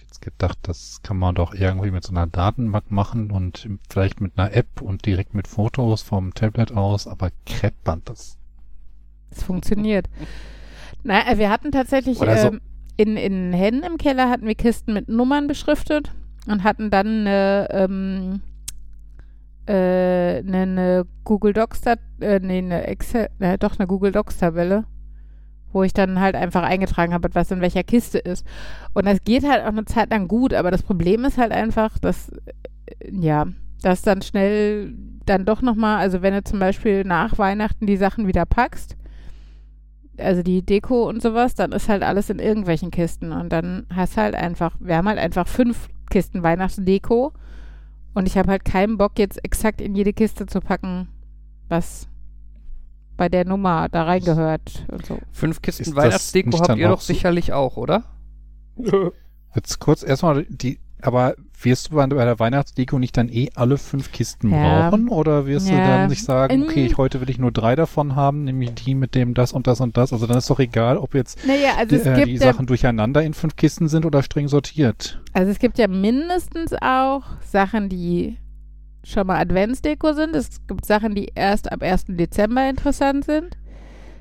[0.00, 4.38] Jetzt gedacht, das kann man doch irgendwie mit so einer Datenbank machen und vielleicht mit
[4.38, 8.38] einer App und direkt mit Fotos vom Tablet aus, aber Kreppband, das
[9.30, 10.08] Es funktioniert.
[11.02, 12.24] Na, äh, wir hatten tatsächlich so.
[12.26, 12.60] ähm,
[12.96, 16.12] in, in Hennen im Keller hatten wir Kisten mit Nummern beschriftet
[16.46, 18.40] und hatten dann eine, ähm,
[19.66, 24.84] äh, eine, eine Google Docs, äh, nee, eine Excel, äh, doch eine Google Docs Tabelle,
[25.72, 28.46] wo ich dann halt einfach eingetragen habe, was in welcher Kiste ist.
[28.94, 31.98] Und das geht halt auch eine Zeit lang gut, aber das Problem ist halt einfach,
[31.98, 33.46] dass, äh, ja,
[33.82, 34.94] dass dann schnell
[35.26, 38.96] dann doch nochmal, also wenn du zum Beispiel nach Weihnachten die Sachen wieder packst,
[40.18, 44.16] also die Deko und sowas, dann ist halt alles in irgendwelchen Kisten und dann hast
[44.16, 47.32] halt einfach, wir haben halt einfach fünf Kisten Weihnachtsdeko
[48.14, 51.08] und ich habe halt keinen Bock jetzt exakt in jede Kiste zu packen,
[51.68, 52.08] was
[53.16, 55.18] bei der Nummer da reingehört und so.
[55.32, 58.04] Fünf Kisten Weihnachtsdeko habt ihr doch sicherlich auch, oder?
[59.54, 64.12] Jetzt kurz erstmal die, aber wirst du bei der Weihnachtsdeko nicht dann eh alle fünf
[64.12, 64.90] Kisten Ja.
[64.90, 65.08] brauchen?
[65.08, 65.84] Oder wirst du Ja.
[65.84, 69.14] dann sich sagen, okay, ich, heute will ich nur drei davon haben, nämlich die mit
[69.14, 70.12] dem das und das und das.
[70.12, 73.22] Also dann ist doch egal, ob jetzt Naja, also die, äh, die ja, Sachen durcheinander
[73.22, 75.20] in fünf Kisten sind oder streng sortiert.
[75.32, 78.36] also es gibt ja mindestens auch Sachen, die
[79.04, 80.34] schon mal Adventsdeko sind.
[80.34, 82.06] Es gibt Sachen, die erst ab 1.
[82.16, 83.56] Dezember interessant sind.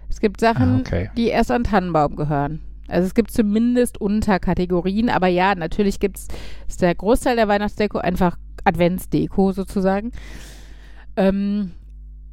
[0.10, 1.10] Es gibt Sachen, Ah, okay.
[1.18, 2.62] die erst an Tannenbaum gehören.
[2.88, 8.38] Also es gibt zumindest Unterkategorien, aber ja, natürlich gibt es, der Großteil der Weihnachtsdeko einfach
[8.64, 10.12] Adventsdeko sozusagen.
[11.16, 11.72] Ähm,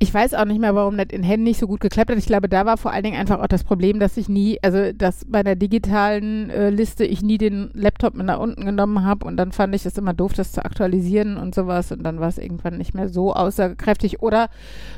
[0.03, 2.19] ich weiß auch nicht mehr, warum das in Händen nicht so gut geklappt hat.
[2.19, 4.91] Ich glaube, da war vor allen Dingen einfach auch das Problem, dass ich nie, also
[4.91, 9.25] dass bei der digitalen äh, Liste ich nie den Laptop mit nach unten genommen habe
[9.25, 12.27] und dann fand ich es immer doof, das zu aktualisieren und sowas und dann war
[12.27, 14.21] es irgendwann nicht mehr so aussagekräftig.
[14.23, 14.49] Oder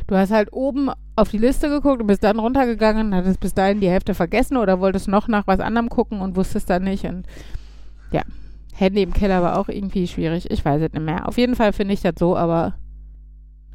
[0.06, 3.80] du hast halt oben auf die Liste geguckt und bist dann runtergegangen, hattest bis dahin
[3.80, 7.26] die Hälfte vergessen oder wolltest noch nach was anderem gucken und wusstest dann nicht und
[8.10, 8.22] ja,
[8.72, 10.50] Handy im Keller war auch irgendwie schwierig.
[10.50, 11.28] Ich weiß es nicht mehr.
[11.28, 12.72] Auf jeden Fall finde ich das so, aber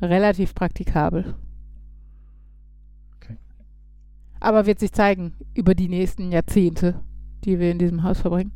[0.02, 1.36] relativ praktikabel.
[3.18, 3.38] Okay.
[4.40, 7.02] Aber wird sich zeigen über die nächsten Jahrzehnte,
[7.44, 8.52] die wir in diesem Haus verbringen.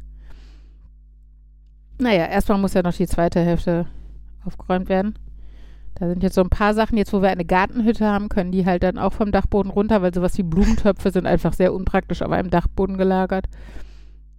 [1.99, 3.87] Naja, erstmal muss ja noch die zweite Hälfte
[4.43, 5.17] aufgeräumt werden.
[5.95, 8.65] Da sind jetzt so ein paar Sachen, jetzt wo wir eine Gartenhütte haben, können die
[8.65, 12.31] halt dann auch vom Dachboden runter, weil sowas wie Blumentöpfe sind einfach sehr unpraktisch auf
[12.31, 13.47] einem Dachboden gelagert.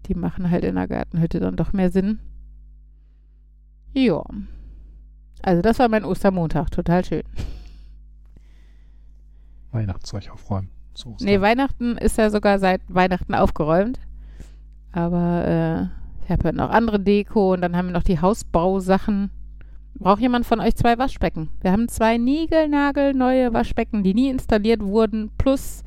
[0.06, 2.18] Die machen halt in der Gartenhütte dann doch mehr Sinn.
[3.92, 4.24] Ja.
[5.44, 7.22] Also das war mein Ostermontag, total schön.
[9.72, 10.70] Weihnachtszeug aufräumen.
[10.94, 11.40] Ist Nee.
[11.40, 13.98] Weihnachten ist ja sogar seit Weihnachten aufgeräumt.
[14.92, 19.30] Aber äh, ich habe ja noch andere Deko und dann haben wir noch die Hausbausachen.
[19.96, 21.50] Braucht jemand von euch zwei Waschbecken?
[21.60, 25.84] Wir haben zwei niegelnagelneue Waschbecken, die nie installiert wurden, plus,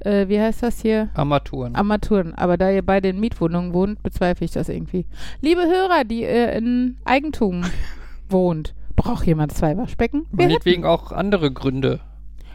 [0.00, 1.08] äh, wie heißt das hier?
[1.14, 1.74] Armaturen.
[1.74, 2.34] Armaturen.
[2.34, 5.06] Aber da ihr beide in Mietwohnungen wohnt, bezweifle ich das irgendwie.
[5.40, 7.64] Liebe Hörer, die äh, in Eigentum
[8.28, 10.26] wohnt, braucht jemand zwei Waschbecken?
[10.30, 10.52] Wir hätten.
[10.52, 12.00] Meinetwegen auch andere Gründe.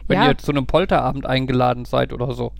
[0.08, 0.28] Wenn Ja.
[0.28, 2.52] ihr zu einem Polterabend eingeladen seid oder so.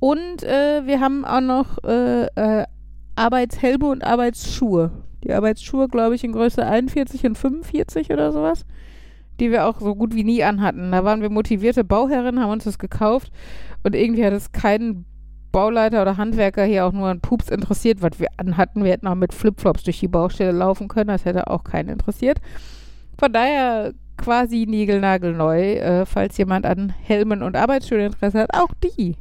[0.00, 2.66] Und äh, wir haben auch noch äh, äh,
[3.14, 4.90] Arbeitshelme und Arbeitsschuhe.
[5.22, 8.64] Die Arbeitsschuhe, glaube ich, in Größe 41 und 45 oder sowas.
[9.38, 10.90] Die wir auch so gut wie nie anhatten.
[10.90, 13.30] Da waren wir motivierte Bauherren, haben uns das gekauft.
[13.84, 15.04] Und irgendwie hat es keinen
[15.52, 18.82] Bauleiter oder Handwerker hier auch nur an Pups interessiert, was wir anhatten.
[18.84, 21.08] Wir hätten auch mit Flipflops durch die Baustelle laufen können.
[21.08, 22.38] Das hätte auch keinen interessiert.
[23.18, 28.54] Von daher quasi niegelnagelneu, äh, falls jemand an Helmen und Arbeitsschuhen Interesse hat.
[28.54, 29.16] Auch die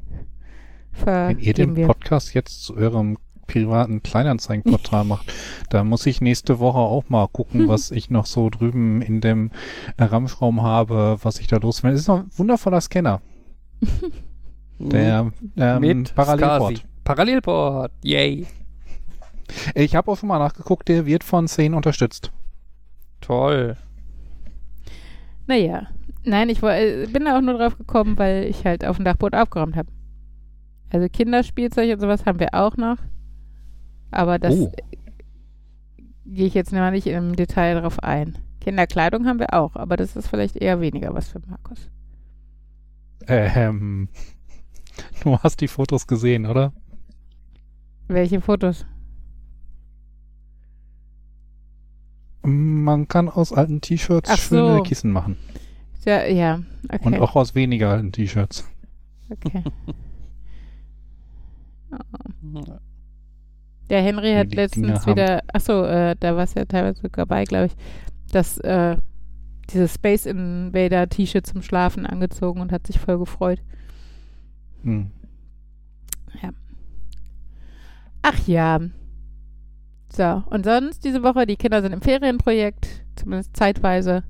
[1.06, 1.88] Wenn ihr den wir.
[1.88, 3.18] Podcast jetzt zu eurem
[3.48, 5.34] privaten Kleinanzeigenportal macht,
[5.70, 9.52] da muss ich nächste Woche auch mal gucken, was ich noch so drüben in dem
[9.98, 11.96] äh, Ramschraum habe, was ich da loswerde.
[11.96, 13.22] Es ist noch ein wundervoller Scanner,
[14.90, 16.78] der ähm, Mit Parallelport.
[16.78, 16.88] Skasi.
[17.04, 17.92] Parallelport.
[18.04, 18.48] Yay.
[19.76, 22.32] Ich habe auch schon mal nachgeguckt, der wird von 10 unterstützt.
[23.20, 23.76] Toll.
[25.48, 25.88] Naja,
[26.24, 29.06] nein, ich woll- äh, bin da auch nur drauf gekommen, weil ich halt auf dem
[29.06, 29.90] Dachboden aufgeräumt habe.
[30.90, 32.98] Also Kinderspielzeug und sowas haben wir auch noch.
[34.12, 34.72] Aber das Oh.
[36.26, 38.38] gehe ich jetzt mal nicht im Detail drauf ein.
[38.62, 41.90] Kinderkleidung haben wir auch, aber das ist vielleicht eher weniger was für Markus.
[43.28, 44.10] Ähm,
[45.24, 46.74] du hast die Fotos gesehen, oder?
[48.08, 48.86] Welche Fotos?
[52.44, 54.84] Man kann aus alten T-Shirts schöne so.
[54.84, 55.38] Kissen machen.
[56.06, 56.62] Ja, ja,
[56.92, 57.06] okay.
[57.06, 58.68] Und auch aus weniger alten T-Shirts.
[59.30, 59.64] okay.
[62.54, 62.64] Oh.
[63.90, 67.66] Der Henry hat letztens wieder, achso, äh, da war es ja teilweise sogar bei, glaube
[67.66, 67.74] ich,
[68.32, 68.96] das, äh,
[69.70, 73.62] dieses Space Invader T-Shirt zum Schlafen angezogen und hat sich voll gefreut.
[74.84, 75.12] Hm.
[78.24, 78.80] Ach ja.
[80.12, 84.24] So, und sonst diese Woche, die Kinder sind im Ferienprojekt, zumindest zeitweise.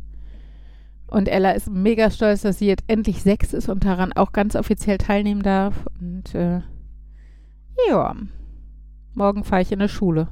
[1.07, 4.55] Und Ella ist mega stolz, dass sie jetzt endlich sechs ist und daran auch ganz
[4.55, 5.85] offiziell teilnehmen darf.
[5.99, 6.61] Und äh,
[7.89, 8.15] ja,
[9.13, 10.29] morgen fahre ich in eine Schule.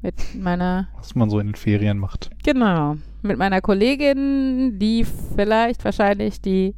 [0.00, 2.30] Mit meiner, Was man so in den Ferien macht.
[2.44, 6.74] genau, mit meiner Kollegin, die vielleicht wahrscheinlich die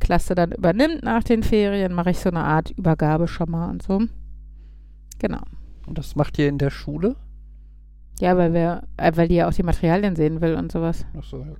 [0.00, 3.82] Klasse dann übernimmt nach den Ferien, mache ich so eine Art Übergabe schon mal und
[3.82, 4.00] so.
[5.18, 5.42] Genau.
[5.86, 7.16] Und das macht ihr in der Schule?
[8.20, 11.06] Ja, weil wir, äh, weil die ja auch die Materialien sehen will und sowas.
[11.16, 11.58] Achso, ja gut.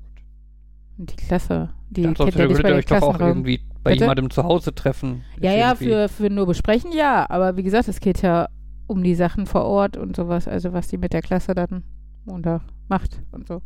[0.99, 4.05] Und die Klasse, die Ja, kennt ja nicht bei euch doch auch irgendwie bei Bitte?
[4.05, 5.23] jemandem zu Hause treffen.
[5.41, 7.25] Ja, ja, für, für nur besprechen, ja.
[7.31, 8.49] Aber wie gesagt, es geht ja
[8.87, 11.85] um die Sachen vor Ort und sowas, also was die mit der Klasse dann
[12.27, 13.63] Montag macht und so.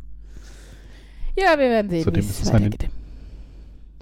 [1.37, 2.69] Ja, wir werden sehen, Zudem ist es eine-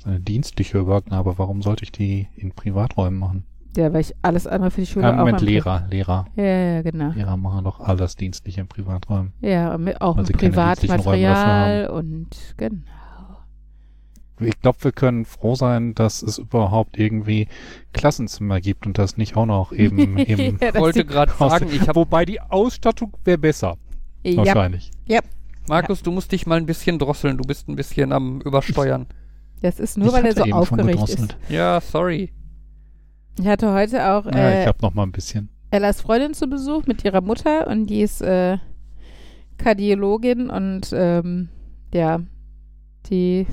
[0.06, 1.38] eine dienstliche Übergabe.
[1.38, 3.46] Warum sollte ich die in Privaträumen machen?
[3.76, 6.26] Ja, weil ich alles andere für die Schule Ja, auch Moment, Lehrer, Lehrer.
[6.36, 7.12] Ja, ja, genau.
[7.12, 9.34] Lehrer machen doch alles dienstlich in Privaträumen.
[9.42, 12.82] Ja, und mit, auch mit Privatmaterial und genau.
[14.40, 17.48] Ich glaube, wir können froh sein, dass es überhaupt irgendwie
[17.94, 21.96] Klassenzimmer gibt und das nicht auch noch eben im Ja, wollte gerade sagen, ich habe
[21.96, 23.78] Wobei die Ausstattung wäre besser.
[24.24, 24.92] ja, Wahrscheinlich.
[25.68, 27.38] Markus, du musst dich mal ein bisschen drosseln.
[27.38, 29.08] Du bist ein bisschen am Übersteuern.
[29.64, 31.38] das ist nur, Ich weil er so aufgeregt ist.
[31.48, 32.34] Ja, sorry.
[33.40, 35.50] Ich hatte heute auch Ja, äh, ich habe noch mal ein bisschen.
[35.72, 38.58] Ellas Freundin zu Besuch mit ihrer Mutter und die ist äh,
[39.58, 41.48] Kardiologin und ähm,
[41.94, 42.20] ja,
[43.10, 43.48] die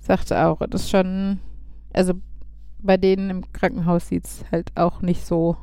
[0.00, 1.38] sagte auch, das ist schon,
[1.92, 2.14] also
[2.78, 5.58] bei denen im Krankenhaus sieht es halt auch nicht so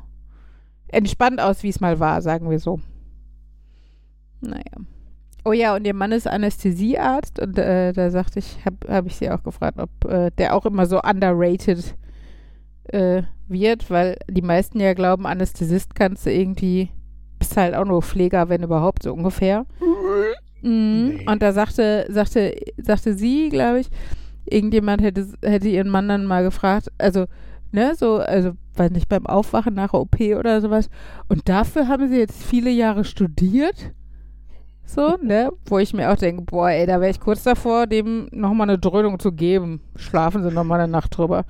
[0.86, 2.80] entspannt aus, wie es mal war, sagen wir so.
[4.40, 4.62] Naja.
[5.44, 9.16] Oh ja, und ihr Mann ist Anästhesiearzt und äh, da sagte ich, habe hab ich
[9.16, 11.96] sie auch gefragt, ob äh, der auch immer so underrated
[12.84, 16.90] äh, wird, weil die meisten ja glauben, Anästhesist kannst du irgendwie,
[17.38, 19.66] bist halt auch nur Pfleger, wenn überhaupt, so ungefähr.
[20.64, 21.16] Mhm.
[21.16, 21.26] Nee.
[21.26, 23.90] Und da sagte, sagte, sagte sie, glaube ich,
[24.44, 27.26] irgendjemand hätte, hätte ihren Mann dann mal gefragt, also,
[27.72, 30.88] ne, so, also, weiß nicht, beim Aufwachen nach OP oder sowas.
[31.28, 33.92] Und dafür haben sie jetzt viele Jahre studiert.
[34.94, 35.50] So, ne?
[35.64, 38.78] Wo ich mir auch denke, boah, ey, da wäre ich kurz davor, dem nochmal eine
[38.78, 39.80] Dröhnung zu geben.
[39.96, 41.46] Schlafen sie nochmal eine Nacht drüber.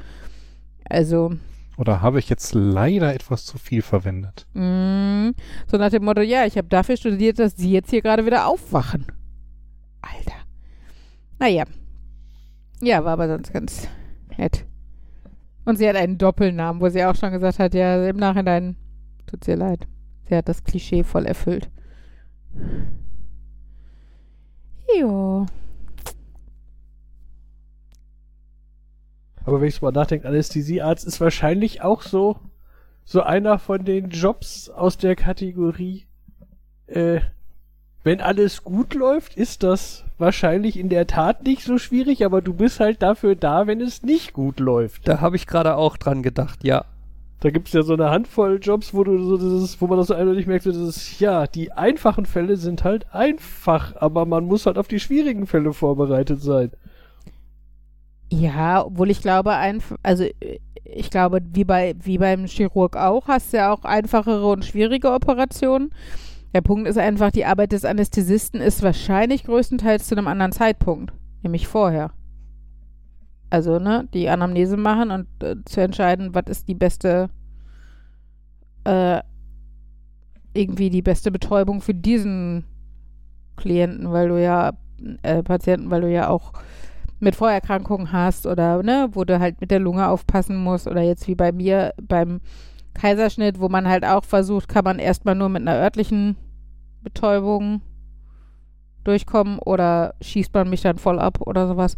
[0.88, 1.32] Also,
[1.76, 4.46] Oder habe ich jetzt leider etwas zu viel verwendet?
[4.54, 5.30] Mm,
[5.66, 8.46] so nach dem Motto, ja, ich habe dafür studiert, dass sie jetzt hier gerade wieder
[8.46, 9.06] aufwachen.
[10.02, 10.36] Alter.
[11.40, 11.64] Naja.
[12.80, 13.88] Ja, war aber sonst ganz
[14.38, 14.66] nett.
[15.64, 18.76] Und sie hat einen Doppelnamen, wo sie auch schon gesagt hat, ja, im Nachhinein
[19.26, 19.88] tut's ihr leid.
[20.28, 21.68] Sie hat das Klischee voll erfüllt.
[24.98, 25.46] Jo.
[29.44, 32.38] Aber wenn ich so mal nachdenke, Anästhesiearzt ist wahrscheinlich auch so,
[33.04, 36.06] so einer von den Jobs aus der Kategorie,
[36.86, 37.20] äh,
[38.04, 42.52] wenn alles gut läuft, ist das wahrscheinlich in der Tat nicht so schwierig, aber du
[42.52, 45.06] bist halt dafür da, wenn es nicht gut läuft.
[45.06, 46.84] Da habe ich gerade auch dran gedacht, ja.
[47.42, 50.06] Da gibt es ja so eine Handvoll Jobs, wo du so dieses, wo man das
[50.06, 54.64] so eindeutig merkt, so dieses, ja, die einfachen Fälle sind halt einfach, aber man muss
[54.64, 56.70] halt auf die schwierigen Fälle vorbereitet sein.
[58.30, 60.24] Ja, obwohl ich glaube, einf also
[60.84, 65.10] ich glaube, wie bei wie beim Chirurg auch, hast du ja auch einfachere und schwierige
[65.10, 65.92] Operationen.
[66.54, 71.12] Der Punkt ist einfach, die Arbeit des Anästhesisten ist wahrscheinlich größtenteils zu einem anderen Zeitpunkt,
[71.42, 72.12] nämlich vorher.
[73.52, 77.28] Also, ne, die Anamnese machen und äh, zu entscheiden, was ist die beste,
[78.84, 79.20] äh,
[80.54, 82.64] irgendwie die beste Betäubung für diesen
[83.56, 84.72] Klienten, weil du ja,
[85.20, 86.54] äh, Patienten, weil du ja auch
[87.20, 91.28] mit Vorerkrankungen hast oder ne, wo du halt mit der Lunge aufpassen musst oder jetzt
[91.28, 92.40] wie bei mir beim
[92.94, 96.36] Kaiserschnitt, wo man halt auch versucht, kann man erstmal nur mit einer örtlichen
[97.02, 97.82] Betäubung
[99.04, 101.96] durchkommen oder schießt man mich dann voll ab oder sowas.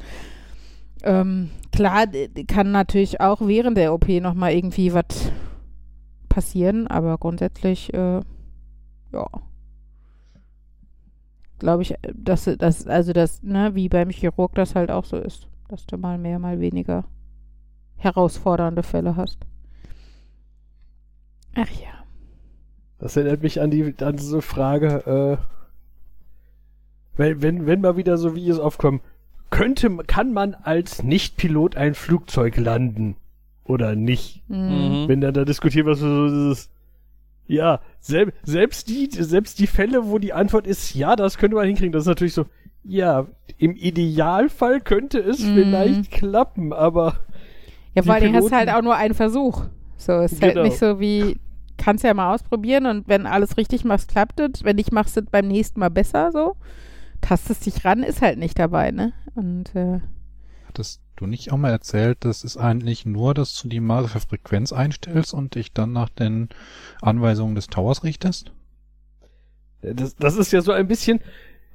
[1.05, 2.07] Ähm, klar,
[2.49, 5.31] kann natürlich auch während der OP nochmal irgendwie was
[6.31, 8.23] passieren, aber grundsätzlich, äh,
[9.13, 9.27] ja.
[11.59, 15.19] Glaube ich, äh, dass, dass, also das, ne, wie beim Chirurg das halt auch so
[15.19, 17.05] ist, dass du mal mehr, mal weniger
[17.97, 19.47] herausfordernde Fälle hast.
[21.55, 22.05] Ach ja.
[22.99, 25.45] Das erinnert mich an die an diese Frage, äh,
[27.17, 29.03] wenn, wenn, wenn mal wieder so Videos aufkommen,
[29.55, 33.17] könnte, kann man als Nicht-Pilot ein Flugzeug landen?
[33.65, 34.43] Oder nicht?
[34.49, 35.05] Mhm.
[35.07, 36.71] Wenn dann da diskutiert was so dieses,
[37.47, 41.67] ja, sel selbst die, selbst die Fälle, wo die Antwort ist, ja, das könnte man
[41.67, 42.47] hinkriegen, das ist natürlich so,
[42.83, 43.27] ja,
[43.57, 45.55] im Idealfall könnte es Mhm.
[45.55, 47.15] vielleicht klappen, aber
[47.95, 49.65] Ja, vor Dingen hast du halt auch nur einen Versuch.
[49.97, 50.65] So, ist halt Genau.
[50.67, 51.39] nicht so wie,
[51.79, 54.65] kannst ja mal ausprobieren und wenn alles richtig machst, klappt es.
[54.65, 56.57] Wenn nicht, machst du es beim nächsten Mal besser so.
[57.25, 59.13] Tastest dich ran, ist halt nicht dabei, ne?
[59.35, 60.01] Und äh,
[60.69, 64.73] Hattest du nicht auch mal erzählt, das ist eigentlich nur, dass du die magische Frequenz
[64.73, 66.49] einstellst und dich dann nach den
[67.01, 68.53] Anweisungen des Towers richtest?
[69.83, 71.21] Das, das ist ja so ein bisschen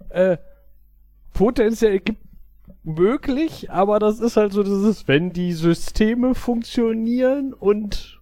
[0.10, 0.38] äh,
[1.34, 2.22] potenziell gibt
[2.84, 8.20] möglich, aber das ist halt so dieses, wenn die Systeme funktionieren und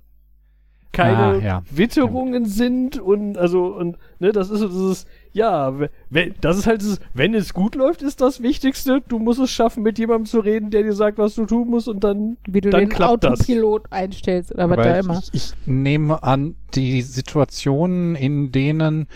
[0.92, 1.64] keine Ah, ja.
[1.70, 6.68] Witterungen sind und also und ne, das ist so dieses ja, we- wenn, das ist
[6.68, 9.02] halt dieses, wenn es gut läuft, ist das Wichtigste.
[9.08, 11.88] Du musst es schaffen, mit jemandem zu reden, der dir sagt, was du tun musst
[11.88, 13.40] und dann wie du Dann den klappt das.
[13.42, 15.22] Autopilot einstellst oder was Aber da immer.
[15.32, 19.08] ich, ich nehme an, die Situationen, in denen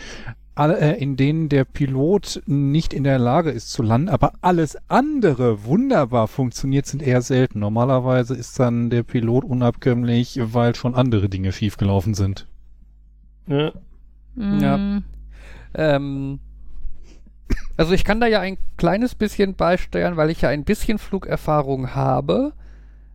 [0.54, 4.78] alle, äh, in denen der Pilot nicht in der Lage ist zu landen, aber alles
[4.90, 7.60] andere wunderbar funktioniert, sind eher selten.
[7.60, 12.48] Normalerweise ist dann der Pilot unabkömmlich, weil schon andere Dinge schiefgelaufen sind.
[13.48, 13.72] ne,
[14.36, 15.02] Ja.
[15.74, 16.40] Ähm,
[17.78, 21.96] also ich kann da ja ein kleines bisschen beisteuern, weil ich ja ein bisschen Flugerfahrung
[21.96, 22.54] habe.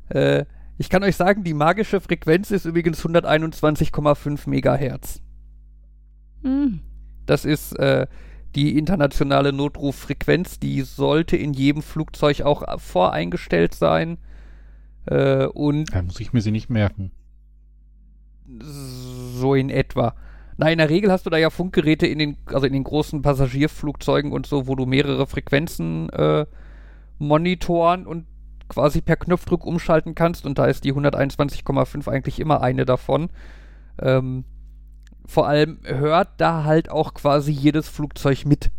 [0.09, 0.45] Äh,
[0.79, 5.21] ich kann euch sagen, die magische Frequenz ist übrigens 121,5 Megahertz.
[6.43, 6.81] mm.
[7.25, 8.07] Das ist äh,
[8.55, 10.61] die internationale Notruffrequenz.
[10.61, 14.19] Die sollte in jedem Flugzeug auch voreingestellt sein.
[15.07, 17.11] Äh, und Da muss ich mir sie nicht merken.
[18.61, 20.15] so in etwa.
[20.59, 23.21] Na, in der Regel hast du da ja Funkgeräte in den, also in den großen
[23.21, 26.47] Passagierflugzeugen und so, wo du mehrere Frequenzen äh,
[27.19, 28.27] monitoren und
[28.69, 33.29] quasi per Knopfdruck umschalten kannst und da ist die 121,5 eigentlich immer eine davon.
[34.01, 34.45] Ähm,
[35.27, 38.71] vor allem hört da halt auch quasi jedes Flugzeug mit.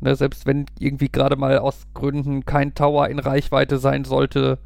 [0.00, 4.58] Ne, selbst wenn irgendwie gerade mal aus Gründen kein Tower in Reichweite sein sollte,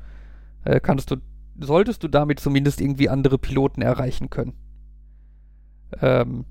[0.65, 1.17] äh, kannst du,
[1.59, 4.53] solltest du damit zumindest irgendwie andere Piloten erreichen können.
[6.01, 6.45] Ähm,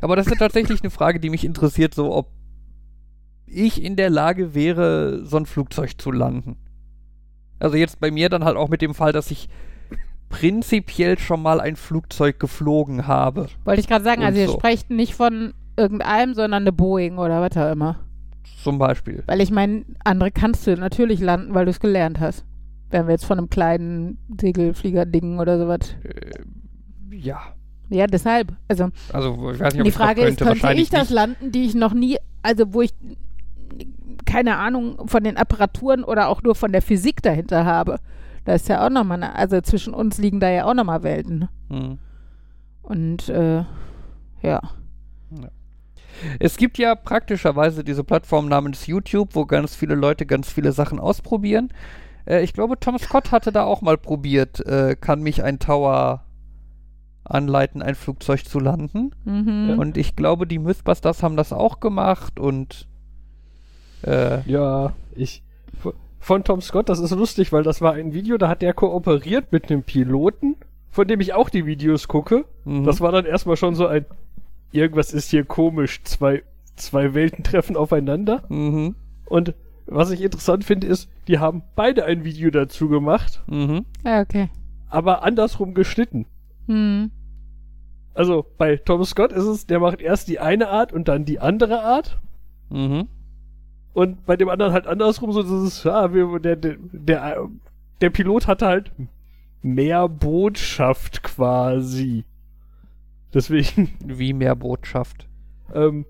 [0.00, 2.30] aber das ist tatsächlich eine Frage, die mich interessiert, so ob
[3.46, 6.56] ich in der Lage wäre, so ein Flugzeug zu landen.
[7.58, 9.48] Also jetzt bei mir dann halt auch mit dem Fall, dass ich
[10.28, 13.48] prinzipiell schon mal ein Flugzeug geflogen habe.
[13.64, 14.54] Wollte ich gerade sagen, also ihr so.
[14.54, 17.98] sprecht nicht von irgendeinem, sondern eine Boeing oder was auch immer.
[18.62, 19.24] Zum Beispiel.
[19.26, 22.44] Weil ich meine, andere kannst du natürlich landen, weil du es gelernt hast.
[22.90, 25.96] Wenn wir jetzt von einem kleinen Segelflieger-Ding oder sowas.
[26.02, 27.40] Äh, ja.
[27.90, 28.52] Ja, deshalb.
[28.68, 30.44] Also Also ich weiß nicht, ob die Frage ist, könnte.
[30.44, 31.10] könnte Wahrscheinlich ich das nicht.
[31.10, 32.94] landen, die ich noch nie, also wo ich
[34.24, 37.98] keine Ahnung von den Apparaturen oder auch nur von der Physik dahinter habe.
[38.44, 41.48] Da ist ja auch nochmal, eine, also zwischen uns liegen da ja auch nochmal Welten.
[41.68, 41.98] Hm.
[42.82, 43.64] Und äh,
[44.42, 44.60] ja.
[46.38, 50.98] Es gibt ja praktischerweise diese Plattform namens YouTube, wo ganz viele Leute ganz viele Sachen
[51.00, 51.70] ausprobieren.
[52.26, 56.24] Äh, ich glaube, Tom Scott hatte da auch mal probiert, äh, kann mich ein Tower
[57.30, 59.12] anleiten, ein Flugzeug zu landen.
[59.24, 59.76] Mhm.
[59.78, 62.86] Und ich glaube, die Mythbusters haben das auch gemacht und
[64.02, 65.42] äh, Ja, ich.
[66.22, 69.52] Von Tom Scott, das ist lustig, weil das war ein Video, da hat der kooperiert
[69.52, 70.56] mit einem Piloten,
[70.90, 72.44] von dem ich auch die Videos gucke.
[72.66, 72.84] mhm.
[72.84, 74.04] Das war dann erstmal schon so ein.
[74.72, 76.02] Irgendwas ist hier komisch.
[76.04, 76.42] Zwei,
[76.76, 78.42] zwei Welten treffen aufeinander.
[78.50, 78.94] Mhm.
[79.24, 79.54] Und
[79.86, 83.86] was ich interessant finde, ist, die haben beide ein Video dazu gemacht, Mhm.
[84.04, 84.48] Ja, okay.
[84.88, 86.26] aber andersrum geschnitten.
[86.68, 87.10] Hm.
[88.20, 91.40] Also bei Tom Scott ist es, der macht erst die eine Art und dann die
[91.40, 92.18] andere Art.
[92.68, 93.08] Mhm.
[93.94, 97.48] Und bei dem anderen halt andersrum, so dieses, ja, wir, der, der, der,
[98.02, 98.92] der Pilot hatte halt
[99.62, 102.24] mehr Botschaft quasi.
[103.32, 105.26] Deswegen, Wie mehr Botschaft.
[105.72, 106.04] ähm,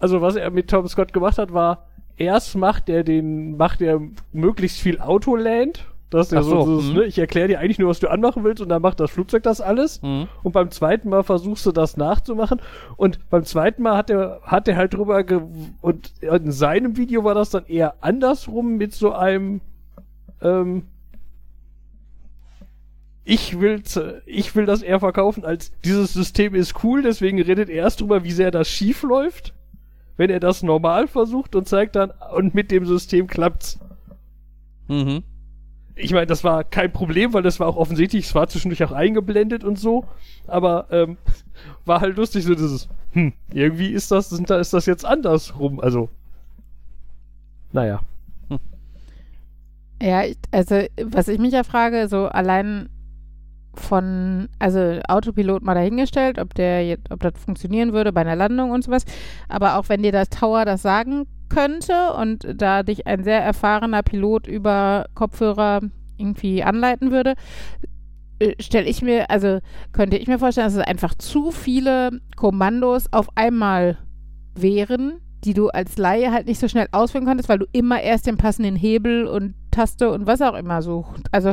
[0.00, 4.00] also was er mit Tom Scott gemacht hat, war, erst macht er den, macht er
[4.32, 5.86] möglichst viel Autoland.
[6.14, 6.98] Das ist ja so, so, dieses, mhm.
[6.98, 9.42] ne, ich erkläre dir eigentlich nur, was du anmachen willst und dann macht das Flugzeug
[9.42, 10.00] das alles.
[10.00, 10.28] Mhm.
[10.44, 12.60] Und beim zweiten Mal versuchst du das nachzumachen.
[12.96, 15.40] Und beim zweiten Mal hat er, hat er halt drüber ge
[15.80, 19.60] und in seinem Video war das dann eher andersrum mit so einem,
[20.40, 20.84] ähm,
[23.24, 23.82] ich will,
[24.24, 28.22] ich will das eher verkaufen als dieses System ist cool, deswegen redet er erst drüber,
[28.22, 29.52] wie sehr das schief läuft.
[30.16, 33.80] Wenn er das normal versucht und zeigt dann, und mit dem System klappt's.
[34.86, 35.24] Mhm.
[35.96, 38.92] Ich meine, das war kein Problem, weil das war auch offensichtlich, es war zwischendurch auch
[38.92, 40.04] eingeblendet und so,
[40.46, 41.18] aber ähm,
[41.84, 45.78] war halt lustig, so dieses, hm, irgendwie ist das, sind da, ist das jetzt andersrum,
[45.80, 46.08] also,
[47.72, 48.00] naja.
[50.02, 52.88] Ja, ich- also was ich mich ja frage, so allein
[53.74, 58.70] von, also Autopilot mal dahingestellt, ob der jetzt, ob das funktionieren würde bei einer Landung
[58.72, 59.04] und sowas.
[59.48, 64.02] Aber auch wenn dir das Tower das sagen könnte und da dich ein sehr erfahrener
[64.02, 65.80] Pilot über Kopfhörer
[66.16, 67.34] irgendwie anleiten würde,
[68.60, 69.58] stelle ich mir, also
[69.92, 73.98] könnte ich mir vorstellen, dass es einfach zu viele Kommandos auf einmal
[74.54, 78.26] wären, die du als Laie halt nicht so schnell ausführen konntest, weil du immer erst
[78.26, 81.26] den passenden Hebel und Taste und was auch immer suchst.
[81.32, 81.52] Also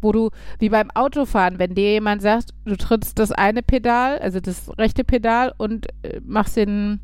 [0.00, 4.38] wo du, wie beim Autofahren, wenn dir jemand sagt, du trittst das eine Pedal, also
[4.38, 7.00] das rechte Pedal und äh, machst den,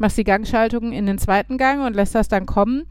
[0.00, 2.84] machst die Gangschaltung in den zweiten Gang und lässt das dann kommen,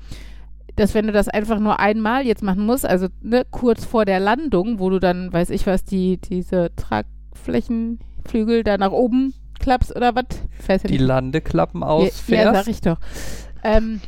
[0.76, 4.20] dass wenn du das einfach nur einmal jetzt machen musst, also ne, kurz vor der
[4.20, 10.16] Landung, wo du dann, weiß ich was, die, diese Tragflächenflügel da nach oben klappst oder
[10.16, 10.26] was?
[10.68, 11.02] Ja Die nicht.
[11.02, 12.46] Landeklappen Ja, ausfährst.
[12.46, 12.98] ja, sag ich doch.
[13.64, 14.00] Ähm,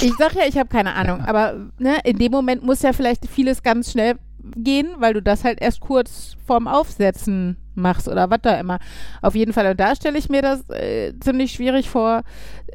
[0.00, 3.26] ich sag ja, ich habe keine Ahnung, aber ne, in dem Moment muss ja vielleicht
[3.28, 4.16] vieles ganz schnell
[4.54, 8.78] gehen, weil du das halt erst kurz vorm Aufsetzen machst oder was da immer.
[9.22, 12.22] Auf jeden Fall, und da stelle ich mir das äh, ziemlich schwierig vor,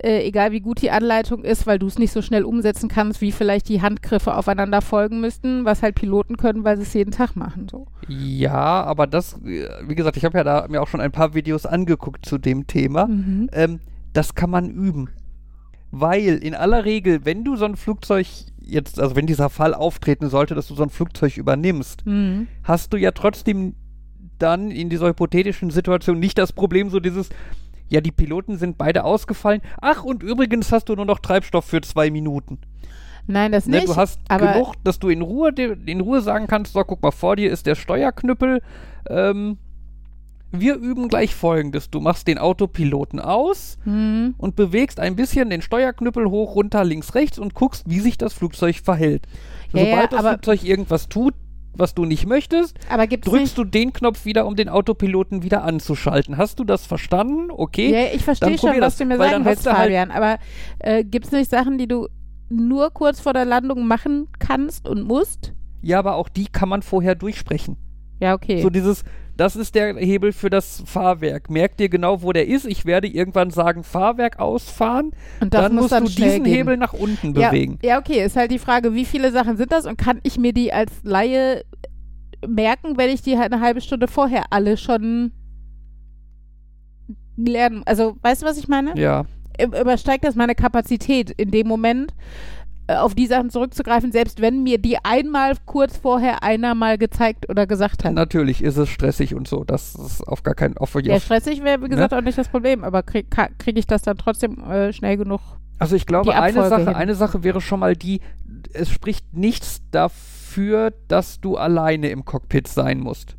[0.03, 3.21] äh, egal wie gut die Anleitung ist, weil du es nicht so schnell umsetzen kannst,
[3.21, 7.11] wie vielleicht die Handgriffe aufeinander folgen müssten, was halt Piloten können, weil sie es jeden
[7.11, 7.67] Tag machen.
[7.69, 7.87] So.
[8.07, 11.33] Ja, aber das, äh, wie gesagt, ich habe ja da mir auch schon ein paar
[11.33, 13.07] Videos angeguckt zu dem Thema.
[13.07, 13.49] Mhm.
[13.53, 13.79] Ähm,
[14.13, 15.09] das kann man üben.
[15.91, 18.27] Weil in aller Regel, wenn du so ein Flugzeug
[18.71, 22.47] jetzt, also wenn dieser Fall auftreten sollte, dass du so ein Flugzeug übernimmst, Mhm.
[22.63, 23.75] hast du ja trotzdem
[24.39, 27.29] dann in dieser hypothetischen Situation nicht das Problem, so dieses,
[27.89, 29.61] ja, die Piloten sind beide ausgefallen.
[29.81, 32.57] Ach, und übrigens hast du nur noch Treibstoff für zwei Minuten.
[33.27, 33.87] Nein, das Ne, nicht.
[33.89, 35.49] du hast aber genug, dass du in Ruhe,
[35.85, 38.61] in Ruhe sagen kannst, so, guck mal, vor dir ist der Steuerknüppel.
[39.07, 39.57] Ähm,
[40.51, 41.89] wir üben gleich folgendes.
[41.89, 44.35] Du machst den Autopiloten aus Mhm.
[44.37, 48.33] und bewegst ein bisschen den Steuerknüppel hoch, runter, links, rechts und guckst, wie sich das
[48.33, 49.27] Flugzeug verhält.
[49.73, 51.33] Ja, Sobald das Flugzeug irgendwas tut,
[51.73, 56.35] was du nicht möchtest, drückst nicht du den Knopf wieder, um den Autopiloten wieder anzuschalten.
[56.35, 57.49] Hast du das verstanden?
[57.49, 57.91] Okay.
[57.93, 60.11] Ja, ich verstehe schon, was das, du mir sagen willst, halt- Fabian.
[60.11, 60.37] Aber
[60.79, 62.09] äh, gibt es nicht Sachen, die du
[62.49, 65.53] nur kurz vor der Landung machen kannst und musst?
[65.81, 67.77] Ja, aber auch die kann man vorher durchsprechen.
[68.19, 68.61] Ja, okay.
[68.61, 69.03] So dieses,
[69.41, 71.49] das ist der Hebel für das Fahrwerk.
[71.49, 72.67] Merk dir genau, wo der ist.
[72.67, 75.13] Ich werde irgendwann sagen, Fahrwerk ausfahren.
[75.39, 76.53] und dann muss musst dann du diesen gehen.
[76.53, 77.79] Hebel nach unten ja, bewegen.
[77.81, 78.23] Ja, okay.
[78.23, 80.91] Ist halt die Frage, wie viele Sachen sind das und kann ich mir die als
[81.01, 81.63] Laie
[82.47, 85.31] merken, wenn ich die halt eine halbe Stunde vorher alle schon
[87.35, 87.81] lernen.
[87.87, 88.95] Also, weißt du, was ich meine?
[88.95, 89.25] Ja.
[89.59, 92.13] Übersteigt das meine Kapazität in dem Moment,
[92.97, 97.67] auf die Sachen zurückzugreifen, selbst wenn mir die einmal kurz vorher einer mal gezeigt oder
[97.67, 98.13] gesagt hat.
[98.13, 99.63] Natürlich ist es stressig und so.
[99.63, 100.77] Das ist auf gar keinen.
[100.77, 103.27] Auf, Ja, stressig wäre, wie gesagt, auch nicht das Problem, aber kriege
[103.57, 105.41] krieg ich das dann trotzdem äh, schnell genug?
[105.81, 106.95] also ich glaube, eine Sache, hin.
[106.95, 108.21] eine Sache wäre schon mal die,
[108.71, 113.35] es spricht nichts dafür, dass du alleine im Cockpit sein musst.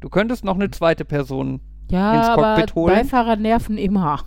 [0.00, 1.60] Du könntest noch eine zweite Person.
[1.90, 2.94] Ja, Ins aber Cockpit holen?
[2.94, 4.20] Beifahrer nerven immer.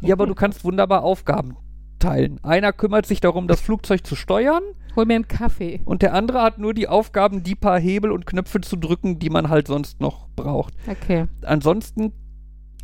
[0.00, 1.56] Ja, aber du kannst wunderbar Aufgaben
[2.04, 2.40] teilen.
[2.42, 4.62] Einer kümmert sich darum, das Flugzeug zu steuern.
[4.96, 5.80] Hol mir einen Kaffee.
[5.84, 9.30] Und der andere hat nur die Aufgaben, die paar Hebel und Knöpfe zu drücken, die
[9.30, 10.72] man halt sonst noch braucht.
[10.88, 11.26] Okay.
[11.42, 12.12] Ansonsten,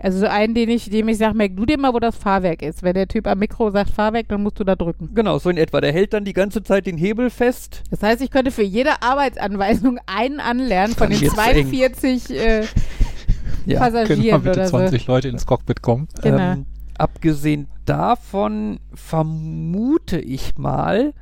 [0.01, 2.63] Also so einen, den ich, dem ich sage, merk du dir mal, wo das Fahrwerk
[2.63, 2.83] ist.
[2.83, 5.11] Wenn der Typ am Mikro sagt Fahrwerk, dann musst du da drücken.
[5.15, 5.81] genau, so in etwa.
[5.81, 7.85] Der hält dann die ganze Zeit den Hebel fest.
[7.91, 11.67] Das heißt, ich könnte für jede Arbeitsanweisung einen anlernen von den wird's eng.
[11.69, 12.65] 42 äh,
[13.67, 14.79] Ja, Können mal Passagieren bitte oder so.
[14.79, 16.09] 20 Leute ins Cockpit kommen?
[16.23, 16.39] Genau.
[16.55, 16.67] Ähm,
[16.99, 21.13] abgesehen davon vermute ich mal,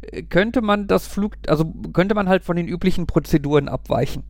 [0.00, 4.22] äh, könnte man das Flug, also könnte man halt von den üblichen Prozeduren abweichen.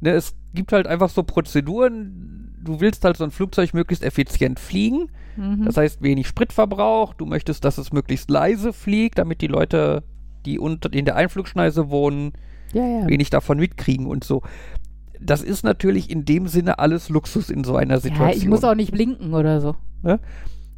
[0.00, 4.60] Ne, es gibt halt einfach so Prozeduren, du willst halt so ein Flugzeug möglichst effizient
[4.60, 5.10] fliegen.
[5.36, 5.64] Mhm.
[5.64, 7.14] Das heißt, wenig Spritverbrauch.
[7.14, 10.04] Du möchtest, dass es möglichst leise fliegt, damit die Leute,
[10.46, 12.32] die unter, in der Einflugschneise wohnen,
[12.72, 13.08] ja, ja.
[13.08, 14.42] wenig davon mitkriegen und so.
[15.20, 18.30] Das ist natürlich in dem Sinne alles Luxus in so einer Situation.
[18.30, 19.74] Ja, ich muss auch nicht blinken oder so.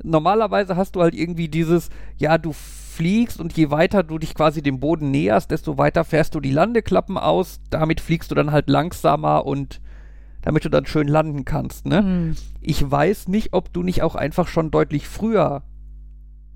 [0.04, 1.88] Normalerweise hast du halt irgendwie dieses,
[2.18, 6.34] ja, du fliegst und je weiter du dich quasi dem Boden näherst, desto weiter fährst
[6.34, 7.60] du die Landeklappen aus.
[7.70, 9.80] Damit fliegst du dann halt langsamer und
[10.42, 11.98] damit du dann schön landen kannst, ne?
[11.98, 12.34] Hm.
[12.60, 15.62] Ich weiß nicht, ob du nicht auch einfach schon deutlich früher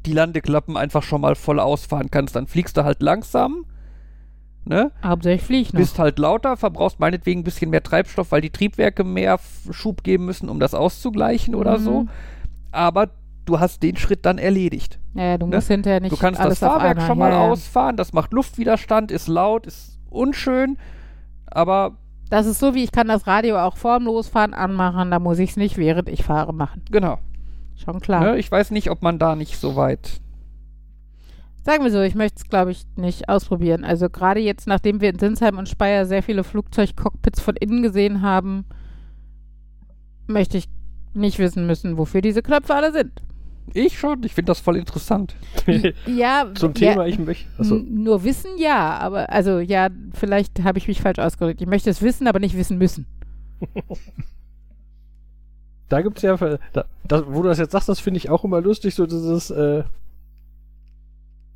[0.07, 2.37] die Landeklappen einfach schon mal voll ausfahren kannst.
[2.37, 3.65] Dann fliegst du halt langsam,
[4.65, 4.93] ne?
[5.03, 5.81] Hauptsächlich flieg ich noch.
[5.81, 9.41] Bist halt lauter, verbrauchst meinetwegen ein bisschen mehr Treibstoff, weil die Triebwerke mehr
[9.71, 11.83] Schub geben müssen, um das auszugleichen oder Mhm.
[11.83, 12.07] so.
[12.71, 13.09] Aber
[13.49, 14.99] du hast den Schritt dann erledigt.
[15.15, 15.57] ja, du ne?
[15.57, 17.51] musst hinterher nicht Du kannst das Fahrwerk schon mal ja, ja.
[17.51, 20.79] ausfahren, das macht Luftwiderstand, ist laut, ist unschön,
[21.47, 21.97] aber
[22.31, 25.51] Das ist so, wie ich kann das Radio auch vorm Losfahren anmachen, da muss ich
[25.51, 26.83] es nicht während ich fahre machen.
[26.91, 27.19] genau.
[27.77, 28.21] Schon klar.
[28.21, 28.39] Ne?
[28.39, 30.21] Ich weiß nicht, ob man da nicht so weit.
[31.65, 33.85] Sagen wir so, ich möchte es, glaube ich, nicht ausprobieren.
[33.85, 38.21] Also gerade jetzt, nachdem wir in Sinsheim und Speyer sehr viele Flugzeugcockpits von innen gesehen
[38.23, 38.65] haben,
[40.27, 40.69] möchte ich
[41.15, 43.23] nicht wissen müssen, wofür diese Knöpfe alle sind.
[43.75, 45.35] Ich schon, ich finde das voll interessant.
[46.07, 47.47] Ja, Zum ja, Thema, ich möchte.
[47.59, 47.77] Achso.
[47.77, 51.61] Nur wissen, ja, aber also ja, vielleicht habe ich mich falsch ausgedrückt.
[51.61, 53.07] Ich möchte es wissen, aber nicht wissen müssen.
[55.89, 58.61] da gibt's ja, da, das, wo du das jetzt sagst, das finde ich auch immer
[58.61, 59.85] lustig, so dieses, äh,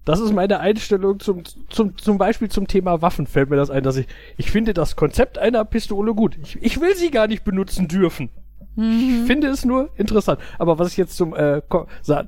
[0.04, 3.84] das ist meine Einstellung zum, zum, zum Beispiel zum Thema Waffen, fällt mir das ein,
[3.84, 4.06] dass ich,
[4.36, 6.36] ich finde das Konzept einer Pistole gut.
[6.42, 8.30] Ich, ich will sie gar nicht benutzen dürfen.
[8.74, 9.26] Ich Mhm.
[9.26, 10.40] finde es nur interessant.
[10.58, 11.60] Aber was ich jetzt zum, äh,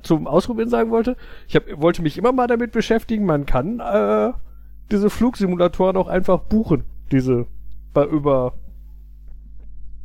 [0.03, 1.15] zum Ausprobieren sagen wollte,
[1.47, 4.31] ich hab, wollte mich immer mal damit beschäftigen, man kann äh,
[4.91, 6.83] diese Flugsimulatoren auch einfach buchen.
[7.11, 7.47] Diese
[7.93, 8.53] bei über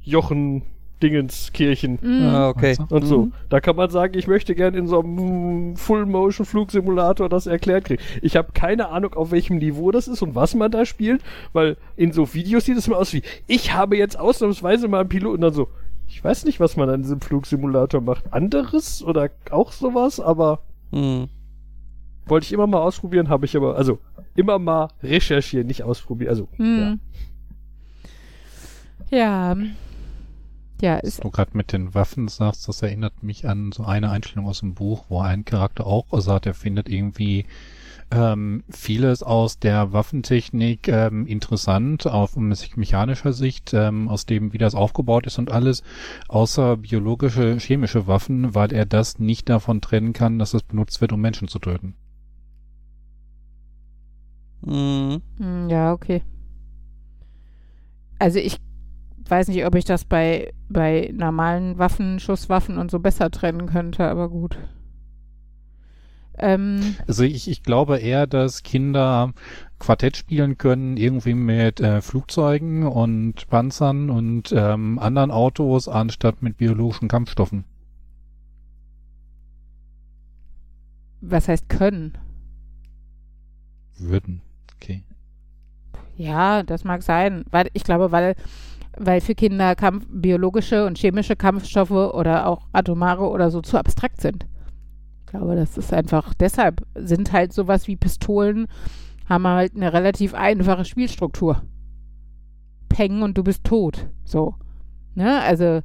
[0.02, 0.62] Jochen
[1.02, 2.26] Dingenskirchen Mhm.
[2.26, 2.76] Ah, okay.
[2.78, 3.22] Weißt und so.
[3.26, 3.32] Mhm.
[3.48, 8.02] Da kann man sagen, ich möchte gern in so einem Full-Motion-Flugsimulator das erklärt kriegen.
[8.20, 11.22] Ich habe keine Ahnung, auf welchem Niveau das ist und was man da spielt,
[11.54, 15.08] weil in so Videos sieht es immer aus wie, ich habe jetzt ausnahmsweise mal einen
[15.08, 15.68] Pilot und dann so,
[16.10, 18.32] ich weiß nicht, was man an diesem Flugsimulator macht.
[18.32, 21.28] Anderes oder auch sowas, aber Hm.
[22.26, 23.98] wollte ich immer mal ausprobieren, habe ich aber, also
[24.34, 26.30] immer mal recherchieren, nicht ausprobieren.
[26.30, 26.64] Also, ja.
[26.64, 27.00] Hm.
[29.10, 29.56] Ja.
[30.82, 34.10] Ja, Was ist, du gerade mit den Waffen sagst, das erinnert mich an so eine
[34.10, 37.44] Einstellung aus dem Buch, wo ein Charakter auch sagt, er findet irgendwie
[38.10, 44.58] ähm, vieles aus der Waffentechnik ähm, interessant, auf me- mechanischer Sicht, ähm, aus dem, wie
[44.58, 45.82] das aufgebaut ist und alles,
[46.28, 51.12] außer biologische, chemische Waffen, weil er das nicht davon trennen kann, dass es benutzt wird,
[51.12, 51.94] um Menschen zu töten.
[54.64, 55.22] Hm.
[55.38, 56.22] hm, ja, okay.
[58.18, 58.58] Also ich
[59.28, 64.08] weiß nicht, ob ich das bei, bei normalen Waffen, Schusswaffen und so besser trennen könnte,
[64.08, 64.58] aber gut.
[66.40, 69.32] Ähm, Also ich, ich glaube eher, dass Kinder
[69.78, 76.56] Quartett spielen können, irgendwie mit äh, Flugzeugen und Panzern und ähm, anderen Autos, anstatt mit
[76.56, 77.64] biologischen Kampfstoffen.
[81.20, 82.16] was heißt können?
[83.98, 84.42] Würden.
[84.76, 85.04] Okay.
[86.16, 87.44] Ja, das mag sein.
[87.50, 88.34] Weil ich glaube, weil,
[88.96, 94.20] weil für Kinder Kampf, biologische und chemische Kampfstoffe oder auch atomare oder so zu abstrakt
[94.20, 94.46] sind.
[95.32, 98.66] Ich glaube, das ist einfach deshalb sind halt sowas wie Pistolen,
[99.28, 101.62] haben halt eine relativ einfache Spielstruktur.
[102.88, 104.08] Peng und du bist tot.
[104.24, 104.56] So.
[105.14, 105.40] Ne?
[105.40, 105.82] Also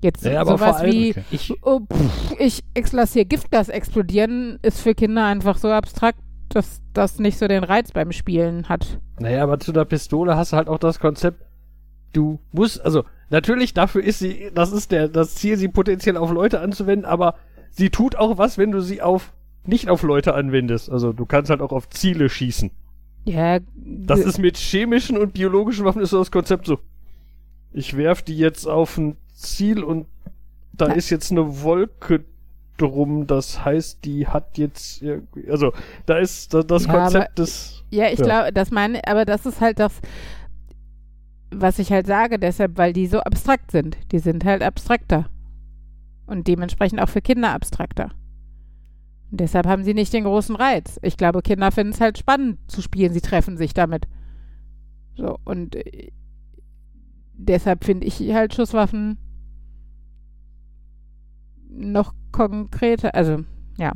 [0.00, 1.22] jetzt Ja, sowas allem- wie Okay.
[1.30, 6.18] ich, oh, pff, ich ex- lass hier Giftgas explodieren, ist für Kinder einfach so abstrakt,
[6.48, 8.98] dass das nicht so den Reiz beim Spielen hat.
[9.20, 11.44] Naja, aber zu einer Pistole hast du halt auch das Konzept,
[12.12, 16.32] du musst, also natürlich dafür ist sie, das ist der, das Ziel, sie potenziell auf
[16.32, 17.36] Leute anzuwenden, aber
[17.72, 19.32] sie tut auch was, wenn du sie auf
[19.64, 20.90] nicht auf Leute anwendest.
[20.90, 22.70] Also du kannst halt auch auf Ziele schießen.
[23.24, 26.78] Ja, Das ge- ist mit chemischen und biologischen Waffen ist so das Konzept so.
[27.72, 30.06] Ich werf die jetzt auf ein Ziel und
[30.72, 30.92] da Ja.
[30.94, 32.24] ist jetzt eine Wolke
[32.76, 33.26] drum.
[33.28, 35.72] Das heißt, die hat jetzt irgendwie, also
[36.06, 37.84] da ist da, das Ja, aber- Konzept des.
[37.90, 38.24] ja, ich ja.
[38.24, 40.00] glaube, das meine, aber das ist halt das,
[41.50, 43.96] was ich halt sage, deshalb, weil die so abstrakt sind.
[44.10, 45.26] Die sind halt abstrakter.
[46.26, 48.10] Und dementsprechend auch für Kinder abstrakter.
[49.30, 50.98] Und deshalb haben sie nicht den großen Reiz.
[51.02, 53.12] Ich glaube, Kinder finden es halt spannend zu spielen.
[53.12, 54.06] Sie treffen sich damit.
[55.16, 56.12] So, und äh,
[57.32, 59.18] deshalb finde ich halt Schusswaffen
[61.70, 63.14] noch konkreter.
[63.14, 63.44] Also,
[63.78, 63.92] ja.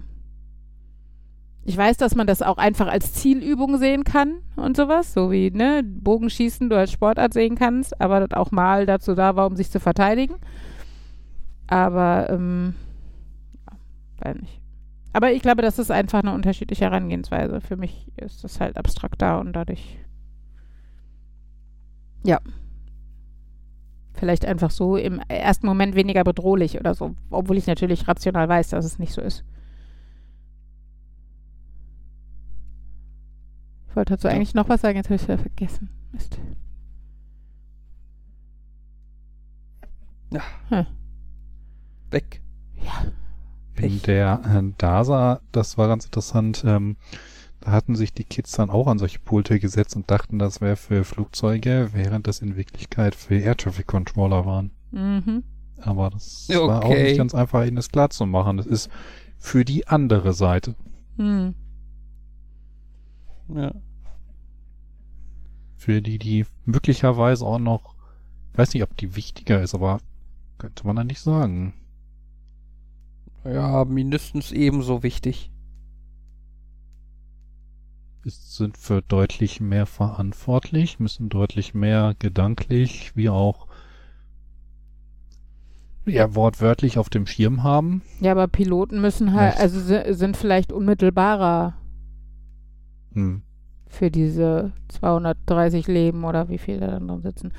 [1.68, 5.51] Ich weiß, dass man das auch einfach als Zielübung sehen kann und sowas, so wie
[5.51, 9.57] ne, Bogenschießen du als Sportart sehen kannst, aber das auch mal dazu da war, um
[9.57, 10.37] sich zu verteidigen.
[11.69, 12.75] Aber, ähm,
[13.67, 13.77] ja,
[14.25, 14.61] weiß nicht.
[15.12, 17.61] Aber ich glaube, das ist einfach eine unterschiedliche Herangehensweise.
[17.61, 19.99] Für mich ist das halt abstrakter und dadurch,
[22.25, 22.39] ja,
[24.12, 28.71] vielleicht einfach so im ersten Moment weniger bedrohlich oder so, obwohl ich natürlich rational weiß,
[28.71, 29.45] dass es nicht so ist.
[33.89, 34.35] Ich wollte dazu Ja.
[34.35, 35.89] eigentlich noch was sagen, jetzt habe ich es wieder vergessen.
[36.12, 36.39] Mist.
[42.11, 42.41] Weg.
[42.83, 43.13] Ja.
[43.83, 46.97] In der äh, DASA, das war ganz interessant, ähm,
[47.61, 50.77] da hatten sich die Kids dann auch an solche Pulte gesetzt und dachten, das wäre
[50.77, 54.71] für Flugzeuge, während das in Wirklichkeit für Air Traffic Controller waren.
[54.93, 55.43] Mhm.
[55.79, 57.03] Aber das war auch Okay.
[57.03, 58.57] nicht ganz einfach, ihnen das klar zu machen.
[58.57, 58.89] Das ist
[59.39, 60.75] für die andere Seite.
[61.17, 61.55] Hm.
[63.55, 63.73] Ja.
[65.77, 67.95] Für die, die möglicherweise auch noch,
[68.53, 70.01] ich weiß nicht, ob die wichtiger ist, aber
[70.59, 71.75] könnte man da nicht sagen.
[73.53, 75.51] Ja, mindestens ebenso wichtig.
[78.25, 83.69] ist, sind für deutlich mehr verantwortlich, müssen deutlich mehr gedanklich wie auch
[86.07, 88.03] ja, wortwörtlich auf dem Schirm haben.
[88.21, 89.61] Ja, aber Piloten müssen halt, Echt?
[89.63, 91.75] also si- sind vielleicht unmittelbarer
[93.13, 93.43] Hm.
[93.89, 97.53] für diese 230 Leben oder wie viele da dann drin sitzen.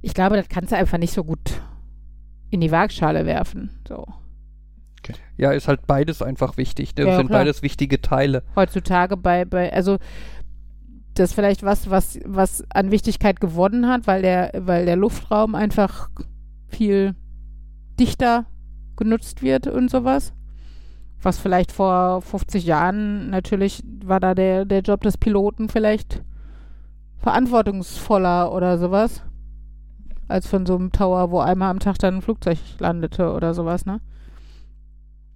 [0.00, 1.60] Ich glaube, das kannst du einfach nicht so gut
[2.50, 3.70] in die Waagschale werfen.
[3.88, 4.04] So.
[5.36, 6.94] Ja, ist halt beides einfach wichtig.
[6.96, 7.02] Ne?
[7.04, 7.40] Ja, Das sind klar.
[7.40, 8.42] beides wichtige Teile.
[8.56, 9.98] Heutzutage bei, bei, also
[11.14, 15.54] das ist vielleicht was, was, was an Wichtigkeit gewonnen hat, weil der, weil der Luftraum
[15.54, 16.08] einfach
[16.68, 17.14] viel
[18.00, 18.46] dichter
[18.96, 20.32] genutzt wird und sowas.
[21.20, 26.22] Was vielleicht vor 50 Jahren natürlich war da der, der Job des Piloten vielleicht
[27.18, 29.22] verantwortungsvoller oder sowas.
[30.28, 33.86] Als von so einem Tower, wo einmal am Tag dann ein Flugzeug landete oder sowas,
[33.86, 34.00] ne?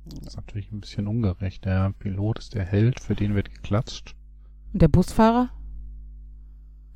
[0.09, 1.64] Das ist natürlich ein bisschen ungerecht.
[1.64, 4.14] Der Pilot ist der Held, für den wird geklatscht.
[4.72, 5.50] Und der Busfahrer?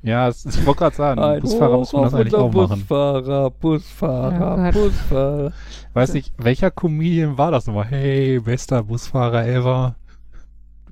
[0.03, 2.79] Ja, es, ich wollte gerade sagen, Ein Busfahrer muss man Hoch das eigentlich auch machen.
[2.79, 4.79] Busfahrer, Busfahrer, Oh.
[4.79, 5.53] Busfahrer.
[5.93, 7.85] Weiß nicht, welcher Comedian war das nochmal?
[7.85, 9.95] Hey, bester Busfahrer ever.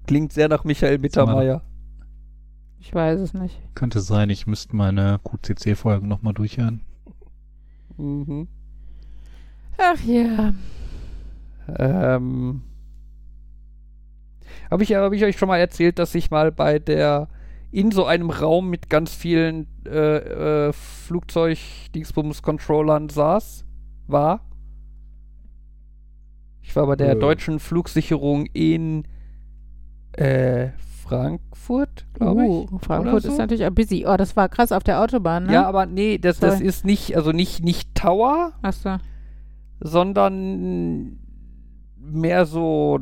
[0.05, 1.63] Klingt sehr nach Michael Mittermeier.
[2.79, 3.57] Ich weiß es nicht.
[3.75, 6.81] Könnte sein, ich müsste meine QCC-Folgen nochmal durchhören.
[7.97, 8.47] Mhm.
[9.77, 10.53] Ach ja.
[11.77, 12.61] Ähm,
[14.71, 17.27] habe ich, hab ich euch schon mal erzählt, dass ich mal bei der
[17.71, 23.63] in so einem Raum mit ganz vielen äh, äh, Flugzeug-Dingsbums-Controllern saß?
[24.07, 24.41] War?
[26.61, 27.15] Ich war bei der Äh.
[27.19, 29.03] deutschen Flugsicherung in
[30.13, 30.69] äh,
[31.03, 32.81] Frankfurt, glaube Uh, ich.
[32.85, 33.29] Frankfurt so.
[33.29, 34.05] ist natürlich auch busy.
[34.07, 35.53] Oh, das war krass auf der Autobahn, ne?
[35.53, 38.97] Ja, aber nee, das, das ist nicht, also nicht, nicht Tower, Achso.
[39.79, 41.17] sondern
[41.99, 42.99] mehr so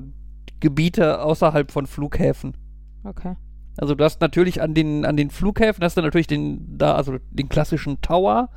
[0.60, 2.56] Gebiete außerhalb von Flughäfen.
[3.04, 3.36] Okay.
[3.78, 7.18] Also du hast natürlich an den, an den Flughäfen hast du natürlich den, da, also
[7.30, 8.50] den klassischen Tower,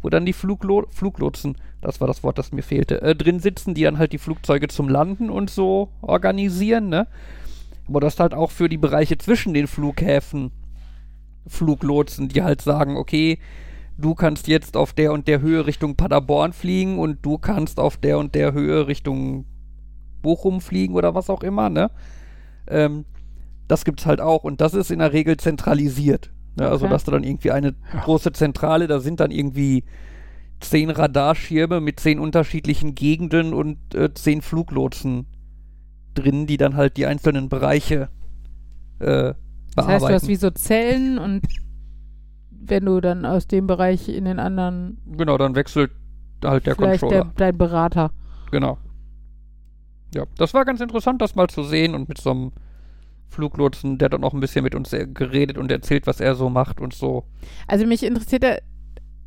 [0.00, 3.74] wo dann die Fluglo Fluglotsen, das war das Wort, das mir fehlte, äh, drin sitzen,
[3.74, 7.06] die dann halt die Flugzeuge zum Landen und so organisieren, ne?
[7.86, 10.52] Aber du hast halt auch für die Bereiche zwischen den Flughäfen
[11.46, 13.38] Fluglotsen, die halt sagen, okay,
[13.98, 17.96] du kannst jetzt auf der und der Höhe Richtung Paderborn fliegen und du kannst auf
[17.96, 19.44] der und der Höhe Richtung
[20.22, 21.90] Bochum fliegen oder was auch immer, ne?
[22.68, 23.04] Ähm,
[23.68, 26.30] das gibt's halt auch und das ist in der Regel zentralisiert.
[26.56, 26.68] Ne?
[26.68, 26.92] Also, Okay.
[26.92, 29.84] dass du dann irgendwie eine große Zentrale, da sind dann irgendwie
[30.60, 35.26] zehn Radarschirme mit zehn unterschiedlichen Gegenden und äh, zehn Fluglotsen
[36.14, 38.10] drin, die dann halt die einzelnen Bereiche
[39.00, 39.34] äh,
[39.74, 40.06] Das heißt, bearbeiten.
[40.06, 41.42] du hast wie so Zellen und
[42.50, 45.90] wenn du dann aus dem Bereich in den anderen genau, dann wechselt
[46.44, 47.32] halt der vielleicht der, Controller.
[47.36, 48.10] dein Berater.
[48.50, 48.78] Genau.
[50.14, 52.52] Ja, das war ganz interessant, das mal zu sehen und mit so einem
[53.28, 56.50] Fluglotsen, der dann auch ein bisschen mit uns äh, geredet und erzählt, was er so
[56.50, 57.24] macht und so.
[57.66, 58.56] Also mich interessiert da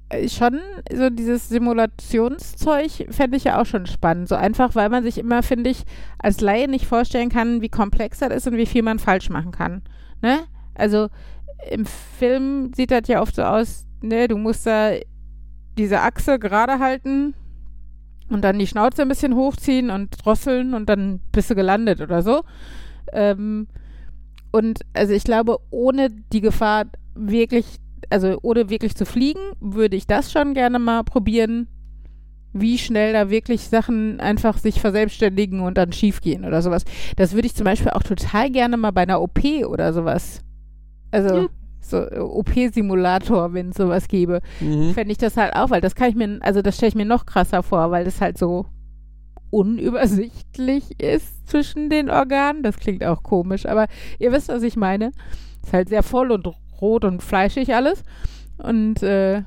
[0.09, 0.59] äh, schon
[0.93, 4.29] so dieses Simulationszeug fände ich ja auch schon spannend.
[4.29, 5.83] So einfach, weil man sich immer, finde ich,
[6.19, 9.51] als Laie nicht vorstellen kann, wie komplex das ist und wie viel man falsch machen
[9.51, 9.81] kann.
[10.21, 10.39] Ne?
[10.75, 11.09] Also
[11.71, 14.91] im Film sieht das ja oft so aus, ne, du musst da
[15.77, 17.33] diese Achse gerade halten
[18.29, 22.21] und dann die Schnauze ein bisschen hochziehen und drosseln und dann bist du gelandet oder
[22.21, 22.43] so.
[23.13, 23.67] Ähm,
[24.51, 27.65] und also ich glaube, ohne die Gefahr wirklich,
[28.09, 31.67] also ohne wirklich zu fliegen, würde ich das schon gerne mal probieren,
[32.53, 36.85] wie schnell da wirklich Sachen einfach sich verselbstständigen und dann schiefgehen oder sowas.
[37.17, 40.41] Das würde ich zum Beispiel auch total gerne mal bei einer OP oder sowas.
[41.11, 41.47] Also Ja.
[41.89, 44.93] So äh, OP-Simulator, wenn es sowas gäbe Mhm.
[44.93, 47.05] fände ich das halt auch, weil das kann ich mir, also das stelle ich mir
[47.05, 48.65] noch krasser vor, weil das halt so
[49.51, 52.63] unübersichtlich ist zwischen den Organen.
[52.63, 53.87] Das klingt auch komisch, aber
[54.19, 55.11] ihr wisst, was ich meine.
[55.63, 56.47] Ist halt sehr voll und
[56.81, 58.03] rot und fleischig alles.
[58.57, 59.43] Und äh,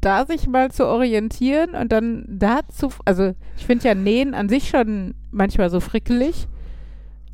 [0.00, 4.68] da sich mal zu orientieren und dann dazu, also ich finde ja Nähen an sich
[4.68, 6.46] schon manchmal so frickelig,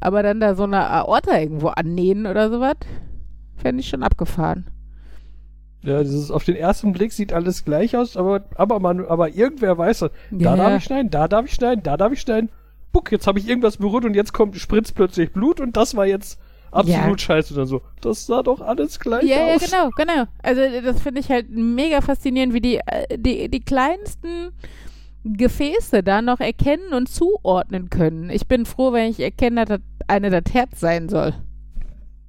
[0.01, 2.77] aber dann da so eine Aorta irgendwo annähen oder sowas,
[3.63, 4.67] fände ich schon abgefahren.
[5.83, 9.77] Ja, dieses auf den ersten Blick sieht alles gleich aus, aber, aber man, aber irgendwer
[9.79, 10.77] weiß, da Ja, darf ja.
[10.77, 12.51] ich schneiden, da darf ich schneiden, da darf ich schneiden.
[12.93, 16.07] Buck, jetzt habe ich irgendwas berührt und jetzt kommt, spritzt plötzlich Blut und das war
[16.07, 16.39] jetzt
[16.71, 17.27] absolut Ja.
[17.27, 17.81] scheiße oder so.
[18.01, 19.65] Das sah doch alles gleich Ja, ja, aus.
[19.71, 20.25] genau, genau.
[20.43, 24.51] Also das finde ich halt mega faszinierend, wie die, äh, die, die kleinsten
[25.25, 28.31] Gefäße da noch erkennen und zuordnen können.
[28.31, 31.35] Ich bin froh, wenn ich erkenne, dass das eine das Herz sein soll.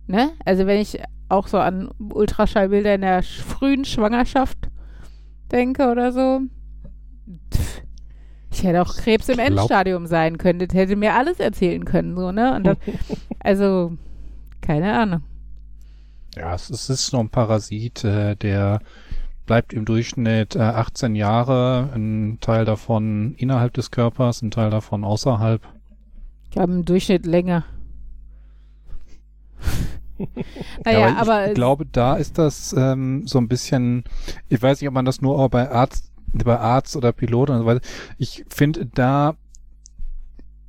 [0.08, 0.32] Ne?
[0.46, 1.00] Also wenn ich
[1.34, 4.70] auch so an Ultraschallbilder in der frühen Schwangerschaft
[5.52, 6.42] denke oder so.
[7.54, 7.82] Pff,
[8.52, 10.60] ich hätte auch Krebs im Endstadium sein können.
[10.60, 12.60] Das hätte mir alles erzählen können, so, ne?
[12.64, 12.78] Das,
[13.40, 13.98] also,
[14.62, 15.24] keine Ahnung.
[16.36, 18.80] Ja, es, es ist nur ein Parasit, äh, der
[19.46, 25.04] bleibt im Durchschnitt äh, 18 Jahre, ein Teil davon innerhalb des Körpers, ein Teil davon
[25.04, 25.62] außerhalb.
[26.46, 27.66] Ich glaube im Durchschnitt länger.
[30.86, 34.04] Ja, naja, aber ich glaube, da ist das ähm, so ein bisschen,
[34.50, 37.60] ich weiß nicht, ob man das nur auch bei Arzt, bei Arzt oder Pilot und
[37.60, 37.82] so weiter.
[38.18, 39.36] Ich finde da,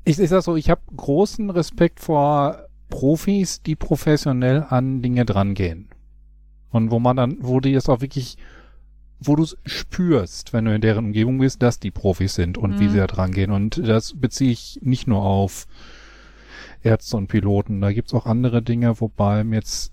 [0.05, 5.89] ich, ich sag so, ich habe großen Respekt vor Profis, die professionell an Dinge drangehen.
[6.71, 8.37] Und wo man dann, wo die es auch wirklich,
[9.21, 12.79] wo du es spürst, wenn du in deren Umgebung bist, dass die Profis sind und
[12.79, 12.91] wie Mhm.
[12.91, 13.51] sie da drangehen.
[13.53, 15.67] Und das beziehe ich nicht nur auf
[16.85, 17.81] Ärzte und Piloten.
[17.81, 19.93] Da gibt's auch andere Dinge, wobei mir jetzt,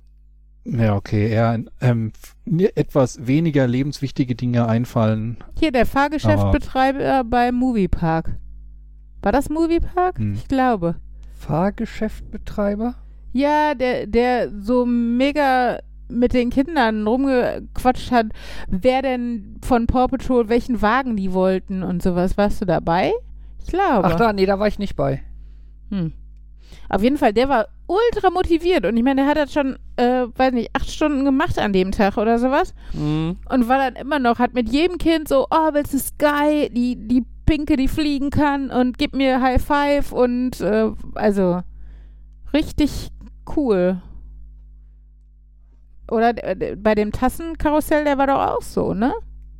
[0.66, 2.12] ja, okay, eher ähm,
[2.76, 5.38] etwas weniger lebenswichtige Dinge einfallen.
[5.58, 8.38] Hier, der Fahrgeschäftbetreiber beim Moviepark.
[9.22, 10.18] War das Moviepark?
[10.18, 10.34] Hm.
[10.34, 10.96] Ich glaube.
[11.34, 12.96] Fahrgeschäftbetreiber?
[13.34, 15.80] Ja, der, der so mega
[16.10, 18.28] mit den Kindern rumgequatscht hat,
[18.68, 22.38] wer denn von Paw Patrol welchen Wagen die wollten und sowas.
[22.38, 23.14] Warst du dabei?
[23.64, 24.06] Ich glaube.
[24.06, 25.22] Ach da, nee, da war ich nicht bei.
[25.90, 26.14] Hm.
[26.90, 30.26] Auf jeden Fall, der war ultra motiviert und ich meine, der hat das schon, äh,
[30.36, 33.38] weiß nicht, acht Stunden gemacht an dem Tag oder sowas Mhm.
[33.50, 36.96] und war dann immer noch, hat mit jedem Kind so, oh, willst du Sky, die,
[36.96, 41.62] die Pinke, die fliegen kann und gib mir High Five und, äh, also,
[42.54, 43.10] richtig
[43.56, 44.02] cool.
[46.10, 49.14] Oder äh, bei dem Tassenkarussell, der war doch auch so, ne?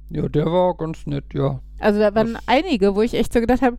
[0.10, 1.62] Ja, der war ganz nett, ja.
[1.80, 3.78] Also da waren Das- einige, wo ich echt so gedacht habe,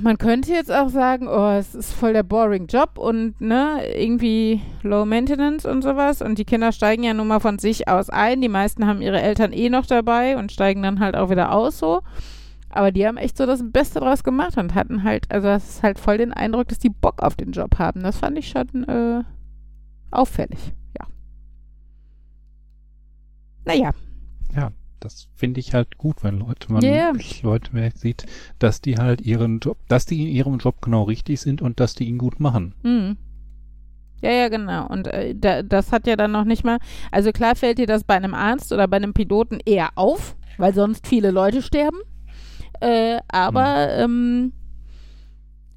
[0.00, 4.60] man könnte jetzt auch sagen, oh, es ist voll der boring Job und ne, irgendwie
[4.82, 6.22] Low Maintenance und sowas.
[6.22, 8.40] Und die Kinder steigen ja nun mal von sich aus ein.
[8.40, 11.78] Die meisten haben ihre Eltern eh noch dabei und steigen dann halt auch wieder aus
[11.78, 12.02] so.
[12.70, 15.82] Aber die haben echt so das Beste draus gemacht und hatten halt, also das ist
[15.82, 18.02] halt voll den Eindruck, dass die Bock auf den Job haben.
[18.02, 19.22] Das fand ich schon äh,
[20.10, 21.06] auffällig, ja.
[23.64, 23.90] Naja,
[25.04, 28.24] Das finde ich halt gut, wenn Leute, man wirklich Leute mehr sieht,
[28.58, 31.94] dass die halt ihren Job, dass die in ihrem Job genau richtig sind und dass
[31.94, 32.74] die ihn gut machen.
[32.82, 33.16] Mhm.
[34.22, 34.86] Ja, ja, genau.
[34.86, 36.78] Und äh, da, das hat ja dann noch nicht mal.
[37.10, 40.72] Also klar fällt dir das bei einem Arzt oder bei einem Piloten eher auf, weil
[40.72, 41.98] sonst viele Leute sterben.
[42.80, 44.52] Äh, aber ähm,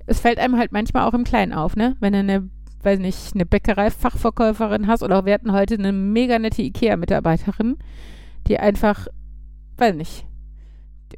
[0.06, 1.96] es fällt einem halt manchmal auch im Kleinen auf, ne?
[2.00, 2.50] Wenn du eine,
[2.84, 7.78] weiß nicht, eine Bäckerei-Fachverkäuferin hast oder wir hatten heute eine mega nette IKEA-Mitarbeiterin,
[8.48, 9.08] die einfach,
[9.78, 10.26] weiß nicht,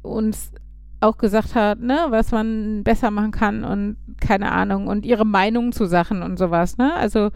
[0.02, 0.52] uns
[1.00, 5.72] auch gesagt hat, ne, was man besser machen kann und keine Ahnung und ihre Meinung
[5.72, 6.94] zu Sachen und sowas, ne?
[6.94, 7.30] Also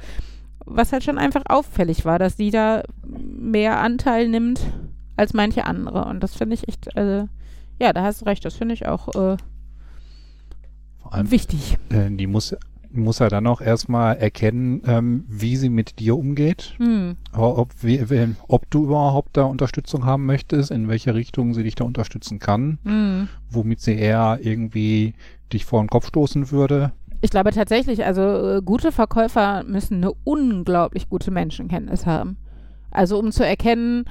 [0.65, 4.61] was halt schon einfach auffällig war, dass sie da mehr Anteil nimmt
[5.17, 7.29] als manche andere und das finde ich echt, also
[7.81, 9.37] ja, da hast du recht, das finde ich auch äh,
[10.99, 11.79] Vor allem, wichtig.
[11.91, 12.57] äh, die muss,
[12.93, 17.17] muss er dann auch erstmal erkennen, ähm, wie sie mit dir umgeht, Hm.
[17.33, 18.05] ob, wie,
[18.49, 22.79] ob du überhaupt da Unterstützung haben möchtest, in welche Richtung sie dich da unterstützen kann,
[22.85, 23.29] Hm.
[23.51, 25.15] womit sie eher irgendwie
[25.53, 26.93] dich vor den Kopf stoßen würde.
[27.21, 28.23] Ich glaube tatsächlich, also
[28.57, 32.37] äh, gute Verkäufer müssen eine unglaublich gute Menschenkenntnis haben.
[32.91, 34.05] Also um zu erkennen,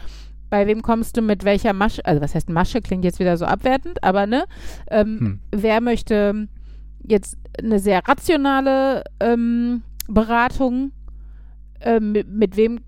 [0.49, 3.45] bei wem kommst du mit welcher Masche, also was heißt Masche, klingt jetzt wieder so
[3.45, 4.45] abwertend, aber ne,
[4.89, 5.39] ähm, Hm.
[5.51, 6.47] wer möchte
[7.03, 10.91] jetzt eine sehr rationale ähm, Beratung,
[11.81, 12.79] ähm, mit, mit wem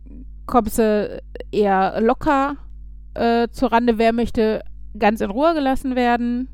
[0.45, 2.57] kommst du eher locker
[3.13, 4.63] äh, zurande, wer möchte
[4.97, 6.49] ganz in Ruhe gelassen werden?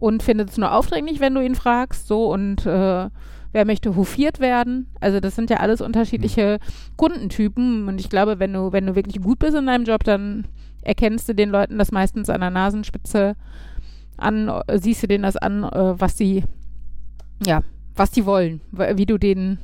[0.00, 3.08] Und findet es nur aufdringlich, wenn du ihn fragst, so und äh,
[3.52, 4.90] wer möchte hofiert werden.
[5.00, 6.58] Also das sind ja alles unterschiedliche
[6.96, 7.88] Kundentypen.
[7.88, 10.46] Und ich glaube, wenn du, wenn du wirklich gut bist in deinem Job, dann
[10.82, 13.36] erkennst du den Leuten das meistens an der Nasenspitze
[14.16, 16.44] an, äh, siehst du denen das an, äh, was sie,
[17.44, 17.62] ja,
[17.94, 19.58] was die wollen, wie du denen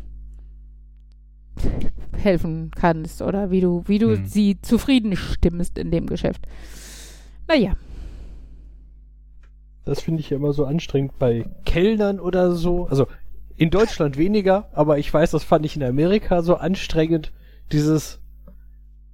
[2.16, 4.26] helfen kannst oder wie du, wie du Hm.
[4.26, 6.46] sie zufrieden stimmst in dem Geschäft.
[7.48, 7.74] Naja.
[9.84, 12.86] Das finde ich ja immer so anstrengend bei Kellnern oder so.
[12.86, 13.06] Also
[13.56, 17.32] in Deutschland weniger, aber ich weiß, das fand ich in Amerika so anstrengend.
[17.72, 18.20] Dieses,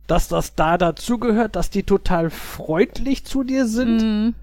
[0.07, 4.35] dass das da dazugehört, dass die total freundlich zu dir sind, Mm,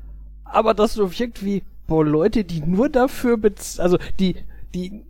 [0.43, 4.36] aber das so wirkt wie, boah, Leute, die nur dafür bez also die,
[4.74, 5.04] die,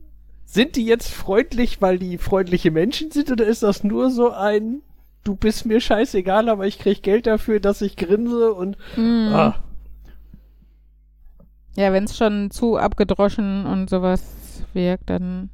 [0.45, 4.81] sind die jetzt freundlich, weil die freundliche Menschen sind oder ist das nur so ein,
[5.23, 9.33] du bist mir scheißegal, aber ich krieg Geld dafür, dass ich grinse und, mm.
[9.33, 9.63] ah,
[11.75, 15.49] Ja, wenn es schon zu abgedroschen und sowas wirkt, dann.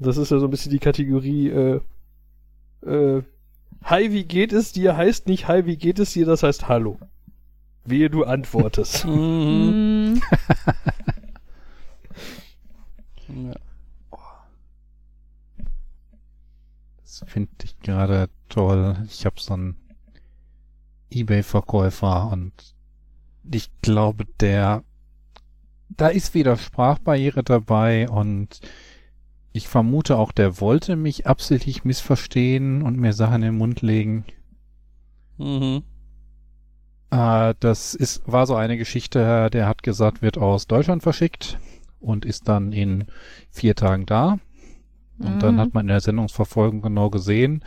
[0.00, 1.80] Das ist ja so ein bisschen die Kategorie, äh,
[2.86, 3.22] äh,
[3.84, 4.96] Hi, wie geht es dir?
[4.96, 6.26] Heißt nicht Hi, wie geht es dir?
[6.26, 6.98] Das heißt Hallo.
[7.90, 9.04] Wehe, du antwortest.
[9.06, 10.20] Mhm.
[13.28, 13.54] Ja.
[17.02, 18.96] Das finde ich gerade toll.
[19.10, 19.76] Ich habe so einen
[21.10, 22.52] Ebay-Verkäufer und
[23.50, 24.82] ich glaube, der,
[25.88, 28.60] da ist wieder Sprachbarriere dabei und
[29.52, 34.24] ich vermute auch, der wollte mich absichtlich missverstehen und mir Sachen in den Mund legen.
[35.38, 35.82] Mhm.
[37.10, 41.58] Äh, das ist, war so eine Geschichte, der hat gesagt, wird aus Deutschland verschickt
[42.00, 43.04] und ist dann in
[43.50, 44.38] vier Tagen da.
[45.20, 45.38] Und Mhm.
[45.40, 47.64] dann hat man in der Sendungsverfolgung genau gesehen,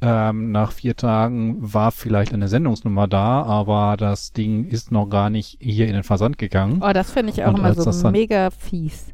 [0.00, 5.28] ähm, nach vier Tagen war vielleicht eine Sendungsnummer da, aber das Ding ist noch gar
[5.28, 6.80] nicht hier in den Versand gegangen.
[6.82, 9.12] Oh, das finde ich auch Und immer so mega fies.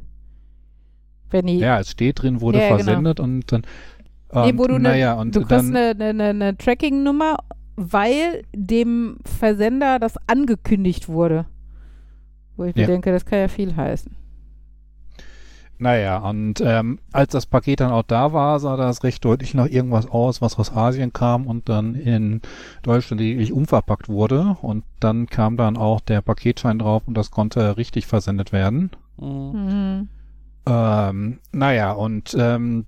[1.31, 2.77] Wenn die, Ja, es steht drin, wurde Ja, genau.
[2.85, 3.63] versendet und dann.
[4.33, 7.37] nee, und, wo du, ne, naja, und du kriegst eine, eine, eine, eine Tracking-Nummer,
[7.77, 11.47] weil dem Versender das angekündigt wurde.
[12.57, 12.87] Wo ich mir Ja.
[12.89, 14.15] denke, das kann ja viel heißen.
[15.79, 19.67] Naja, und ähm, als das Paket dann auch da war, sah das recht deutlich nach
[19.67, 22.41] irgendwas aus, was aus Asien kam und dann in
[22.83, 24.57] Deutschland lediglich umverpackt wurde.
[24.63, 28.91] Und dann kam dann auch der Paketschein drauf und das konnte richtig versendet werden.
[29.17, 29.27] Mhm.
[29.55, 30.09] Mhm.
[30.67, 32.87] Ähm, naja, und ähm,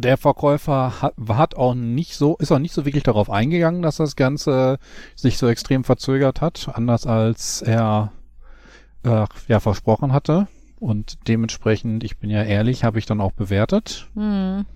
[0.00, 3.96] der Verkäufer hat, hat auch nicht so, ist auch nicht so wirklich darauf eingegangen, dass
[3.96, 4.78] das Ganze
[5.16, 8.12] sich so extrem verzögert hat, anders als er
[9.04, 10.48] äh, ja versprochen hatte.
[10.80, 14.08] Und dementsprechend, ich bin ja ehrlich, habe ich dann auch bewertet.
[14.14, 14.66] Mhm.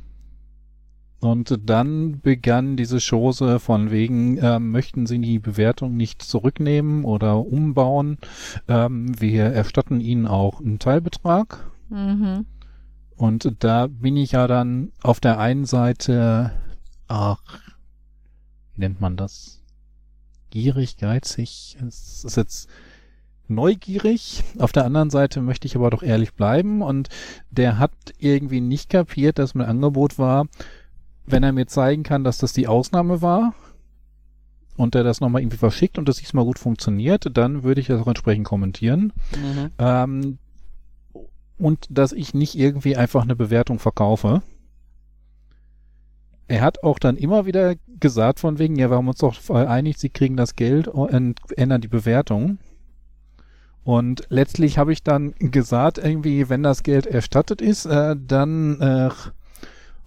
[1.21, 7.39] Und dann begann diese Chose von wegen, ähm, möchten Sie die Bewertung nicht zurücknehmen oder
[7.39, 8.19] umbauen?
[8.67, 11.71] Ähm, wir erstatten Ihnen auch einen Teilbetrag.
[11.91, 12.47] Mhm.
[13.23, 16.51] Und da bin ich ja dann auf der einen Seite,
[17.07, 17.41] ach,
[18.75, 19.63] wie nennt man das?
[20.51, 21.79] Gierig, geizig.
[21.87, 22.69] Es ist jetzt
[23.47, 24.43] neugierig.
[24.59, 26.83] Auf der anderen Seite möchte ich aber doch ehrlich bleiben.
[26.83, 27.11] Und
[27.53, 30.49] der hat irgendwie nicht kapiert, dass mein Angebot war,
[31.25, 33.55] wenn er mir zeigen kann, dass das die Ausnahme war
[34.77, 38.03] und der das nochmal irgendwie verschickt und das diesmal gut funktioniert, dann würde ich das
[38.03, 39.13] auch entsprechend kommentieren.
[39.31, 39.71] Mhm.
[39.79, 40.39] Ähm,
[41.59, 44.43] und dass ich nicht irgendwie einfach eine Bewertung verkaufe.
[46.49, 49.99] Er hat auch dann immer wieder gesagt von wegen, ja, wir haben uns doch einig,
[49.99, 52.59] sie kriegen das Geld und ändern die Bewertung.
[53.85, 59.11] Und letztlich habe ich dann gesagt, irgendwie, wenn das Geld erstattet ist, äh, dann, äh,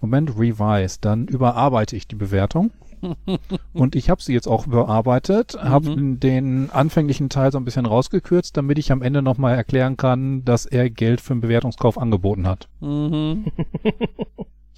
[0.00, 2.70] Moment, revise, dann überarbeite ich die Bewertung.
[3.72, 6.20] Und ich habe sie jetzt auch überarbeitet, habe Mhm.
[6.20, 10.66] den anfänglichen Teil so ein bisschen rausgekürzt, damit ich am Ende nochmal erklären kann, dass
[10.66, 12.68] er Geld für einen Bewertungskauf angeboten hat.
[12.80, 13.46] Mhm.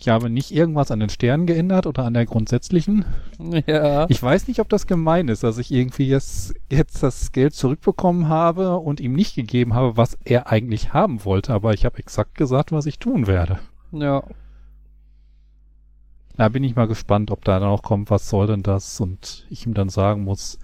[0.00, 3.04] Ich habe nicht irgendwas an den Sternen geändert oder an der grundsätzlichen.
[3.66, 4.06] Ja.
[4.08, 8.28] Ich weiß nicht, ob das gemein ist, dass ich irgendwie jetzt, jetzt das Geld zurückbekommen
[8.28, 12.36] habe und ihm nicht gegeben habe, was er eigentlich haben wollte, aber ich habe exakt
[12.36, 13.58] gesagt, was ich tun werde.
[13.92, 14.22] ja.
[16.38, 19.00] Da bin ich mal gespannt, ob da dann auch kommt, was soll denn das?
[19.00, 20.60] Und ich ihm dann sagen muss,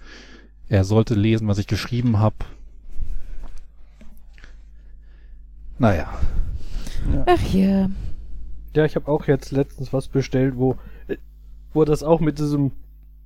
[0.69, 2.37] er sollte lesen, was ich geschrieben habe.
[5.81, 6.07] Naja.
[7.27, 7.91] Ach ja.
[8.77, 10.77] Ja, ich habe auch jetzt letztens was bestellt, wo,
[11.73, 12.71] wo das auch mit diesem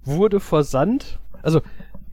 [0.04, 1.18] wurde versandt.
[1.42, 1.60] Also,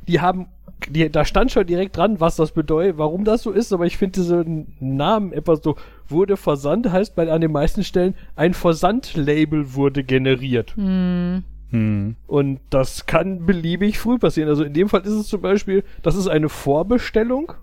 [0.05, 0.47] die haben,
[0.89, 3.95] die, da stand schon direkt dran, was das bedeutet, warum das so ist, aber ich
[3.95, 5.77] finde diesen Namen etwas so,
[6.09, 10.75] wurde versandt, heißt bei an den meisten Stellen, ein Versandlabel wurde generiert.
[10.75, 11.43] Hm.
[11.71, 12.15] Hm.
[12.27, 14.49] Und das kann beliebig früh passieren.
[14.49, 17.53] Also in dem Fall ist es zum Beispiel, das ist eine Vorbestellung,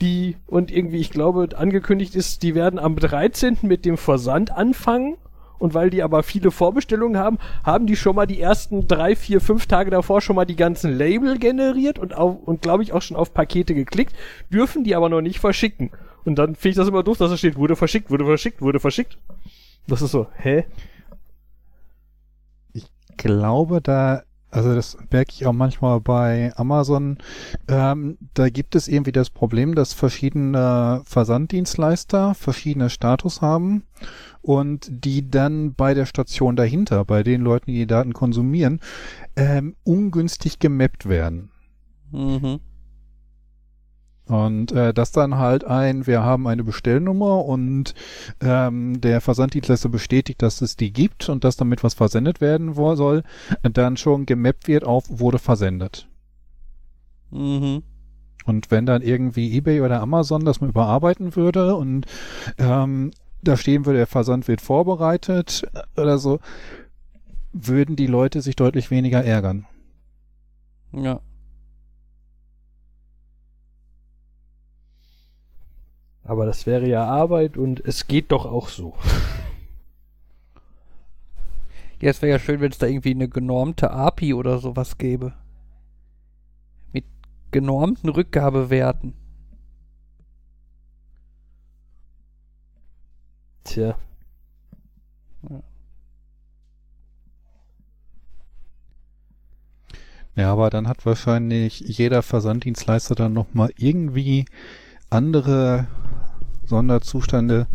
[0.00, 3.58] die, und irgendwie, ich glaube, angekündigt ist, die werden am 13.
[3.62, 5.16] mit dem Versand anfangen.
[5.58, 9.40] Und weil die aber viele Vorbestellungen haben, haben die schon mal die ersten drei, vier,
[9.40, 13.00] fünf Tage davor schon mal die ganzen Label generiert und, auf, und glaube ich auch
[13.00, 14.14] schon auf Pakete geklickt,
[14.52, 15.90] dürfen die aber noch nicht verschicken.
[16.24, 18.80] Und dann finde ich das immer doof, dass da steht, wurde verschickt, wurde verschickt, wurde
[18.80, 19.18] verschickt.
[19.86, 20.64] Das ist so, hä?
[23.16, 27.18] glaube, da, also das merke ich auch manchmal bei Amazon,
[27.68, 33.84] ähm, da gibt es irgendwie das Problem, dass verschiedene Versanddienstleister verschiedene Status haben
[34.42, 38.80] und die dann bei der Station dahinter, bei den Leuten, die die Daten konsumieren,
[39.36, 41.50] ähm, ungünstig gemappt werden.
[42.12, 42.60] Mhm.
[44.26, 47.94] Und äh, das dann halt ein, wir haben eine Bestellnummer und
[48.40, 53.22] ähm, der Versanddienstleister bestätigt, dass es die gibt und dass damit was versendet werden soll,
[53.62, 56.08] dann schon gemappt wird auf wurde versendet.
[57.30, 57.82] Mhm.
[58.46, 62.06] Und wenn dann irgendwie eBay oder Amazon das mal überarbeiten würde und
[62.58, 63.10] ähm,
[63.42, 66.40] da stehen würde, der Versand wird vorbereitet äh, oder so,
[67.52, 69.66] würden die Leute sich deutlich weniger ärgern.
[70.92, 71.20] Ja.
[76.24, 78.94] Aber das wäre ja Arbeit und es geht doch auch so.
[82.00, 85.32] Ja, es wäre ja schön, wenn es da irgendwie eine genormte API oder sowas gäbe.
[86.92, 87.04] Mit
[87.50, 89.14] genormten Rückgabewerten.
[93.64, 93.96] Tja.
[95.48, 95.62] Ja.
[100.36, 104.46] Ja, aber dann hat wahrscheinlich jeder Versanddienstleister dann nochmal irgendwie
[105.08, 105.86] andere
[106.66, 107.66] Sonderzustände,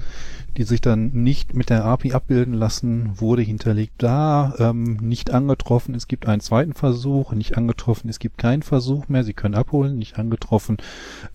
[0.58, 5.96] die sich dann nicht mit der API abbilden lassen, wurde hinterlegt da, ähm, nicht angetroffen,
[5.96, 9.98] es gibt einen zweiten Versuch, nicht angetroffen, es gibt keinen Versuch mehr, Sie können abholen,
[9.98, 10.78] nicht angetroffen,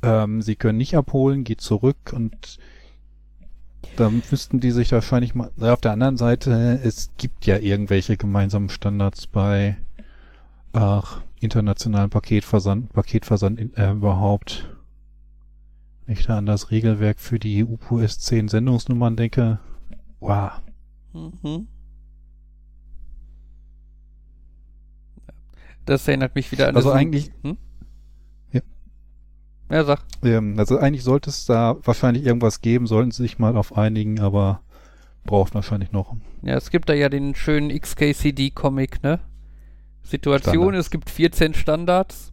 [0.03, 2.59] ähm, Sie können nicht abholen, geht zurück und
[3.97, 8.69] dann müssten die sich wahrscheinlich mal, auf der anderen Seite, es gibt ja irgendwelche gemeinsamen
[8.69, 9.77] Standards bei
[10.73, 14.74] ach, internationalen Paketversand, Paketversand in, äh, überhaupt.
[16.07, 19.59] Wenn ich da an das Regelwerk für die UQS 10 Sendungsnummern denke,
[20.21, 20.53] wow.
[21.13, 21.69] Mhm.
[25.87, 27.57] Das erinnert mich wieder an Also das- eigentlich- Hm?
[28.53, 28.61] Ja.
[29.71, 30.03] Ja, sag.
[30.23, 34.21] Ähm, also eigentlich sollte es da wahrscheinlich irgendwas geben, sollten sie sich mal auf einigen,
[34.21, 34.61] aber
[35.25, 36.17] braucht wahrscheinlich noch.
[36.43, 39.21] Ja, es gibt da ja den schönen XKCD-Comic, ne?
[40.03, 40.87] Situation, Standards.
[40.87, 42.33] es gibt 14 Standards.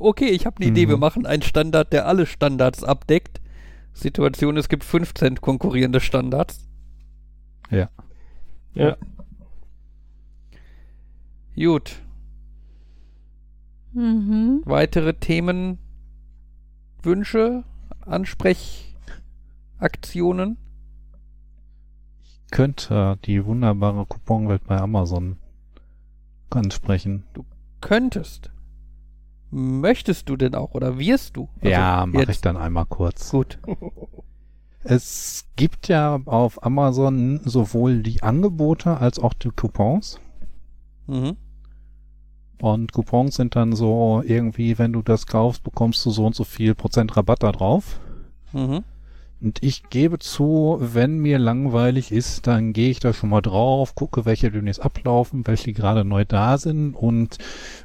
[0.00, 0.90] Okay, ich habe eine Idee, Mhm.
[0.90, 3.40] wir machen einen Standard, der alle Standards abdeckt.
[3.92, 6.68] Situation, es gibt 15 konkurrierende Standards.
[7.70, 7.90] Ja.
[8.74, 8.96] Ja.
[11.54, 11.96] Gut,
[13.92, 14.62] Mhm.
[14.64, 15.78] weitere Themen,
[17.02, 17.64] Wünsche,
[18.06, 20.56] Ansprechaktionen?
[22.50, 25.36] Könnte die wunderbare Couponwelt bei Amazon
[26.50, 27.24] ansprechen.
[27.80, 28.50] Könntest.
[29.54, 31.48] Möchtest du denn auch oder wirst du?
[31.60, 33.30] Also ja, mache ich dann einmal kurz.
[33.30, 33.58] Gut.
[34.84, 40.18] Es gibt ja auf Amazon sowohl die Angebote als auch die Coupons.
[41.06, 41.36] Mhm.
[42.60, 46.42] Und Coupons sind dann so irgendwie, wenn du das kaufst, bekommst du so und so
[46.42, 48.00] viel Prozent Rabatt da drauf.
[48.52, 48.82] Mhm.
[49.42, 53.96] Und ich gebe zu, wenn mir langweilig ist, dann gehe ich da schon mal drauf,
[53.96, 57.38] gucke, welche demnächst ablaufen, welche gerade neu da sind und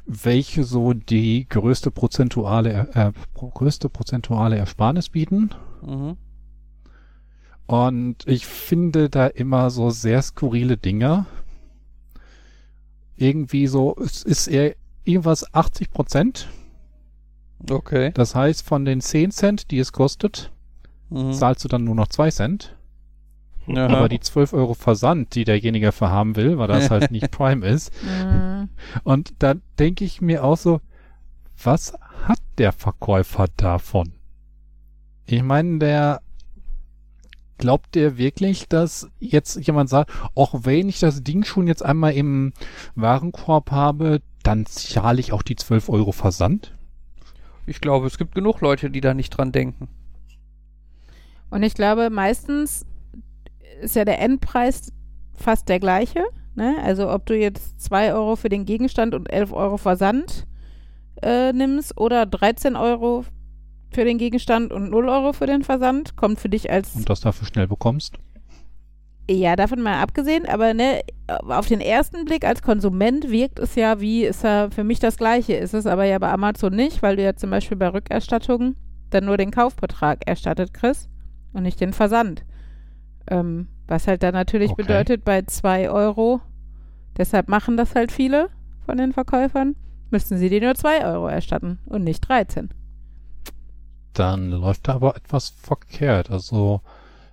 [0.06, 5.50] welche so die größte prozentuale, äh, größte prozentuale Ersparnis bieten.
[5.84, 6.16] Mhm.
[7.66, 11.26] Und ich finde da immer so sehr skurrile Dinger.
[13.16, 16.48] Irgendwie so, es ist eher irgendwas 80 Prozent.
[17.68, 18.12] Okay.
[18.14, 20.52] Das heißt, von den 10 Cent, die es kostet,
[21.10, 21.32] Mhm.
[21.32, 22.76] zahlst du dann nur noch 2 Cent.
[23.68, 23.86] Aha.
[23.88, 27.92] Aber die 12 Euro Versand, die derjenige verhaben will, weil das halt nicht Prime ist.
[29.04, 30.80] Und da denke ich mir auch so,
[31.62, 31.92] was
[32.24, 34.12] hat der Verkäufer davon?
[35.26, 36.22] Ich meine, der
[37.58, 42.14] glaubt der wirklich, dass jetzt jemand sagt, auch wenn ich das Ding schon jetzt einmal
[42.14, 42.52] im
[42.94, 46.74] Warenkorb habe, dann zahle ich auch die 12 Euro Versand?
[47.66, 49.88] Ich glaube, es gibt genug Leute, die da nicht dran denken.
[51.50, 52.84] Und ich glaube, meistens
[53.80, 54.92] ist ja der Endpreis
[55.34, 56.24] fast der gleiche.
[56.54, 56.76] Ne?
[56.82, 60.46] Also ob du jetzt 2 Euro für den Gegenstand und 11 Euro Versand
[61.22, 63.24] äh, nimmst oder 13 Euro
[63.90, 67.20] für den Gegenstand und 0 Euro für den Versand, kommt für dich als Und das
[67.20, 68.18] dafür schnell bekommst?
[69.30, 71.02] Ja, davon mal abgesehen, aber ne,
[71.48, 75.18] auf den ersten Blick als Konsument wirkt es ja wie, ist ja für mich das
[75.18, 75.54] Gleiche.
[75.54, 78.76] Ist es aber ja bei Amazon nicht, weil du ja zum Beispiel bei Rückerstattungen
[79.10, 81.10] dann nur den Kaufbetrag erstattet kriegst
[81.52, 82.44] und nicht den Versand.
[83.28, 84.76] Ähm, was halt dann natürlich Okay.
[84.76, 86.40] bedeutet, bei 2 Euro,
[87.16, 88.50] deshalb machen das halt viele
[88.86, 89.76] von den Verkäufern,
[90.10, 92.70] müssten sie dir nur 2 Euro erstatten und nicht 13.
[94.12, 96.30] dann läuft da aber etwas verkehrt.
[96.30, 96.80] Also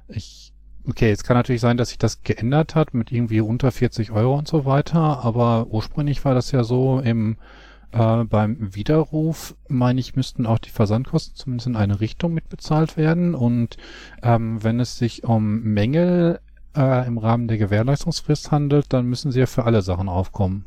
[0.07, 0.53] ich,
[0.87, 4.37] okay, es kann natürlich sein, dass sich das geändert hat mit irgendwie unter 40 Euro
[4.37, 7.37] und so weiter, aber ursprünglich war das ja so im
[7.91, 13.35] äh, beim Widerruf, meine ich, müssten auch die Versandkosten zumindest in eine Richtung mitbezahlt werden
[13.35, 13.77] und
[14.23, 16.39] ähm, wenn es sich um Mängel
[16.75, 20.65] äh, im Rahmen der Gewährleistungsfrist handelt, dann müssen sie ja für alle Sachen aufkommen.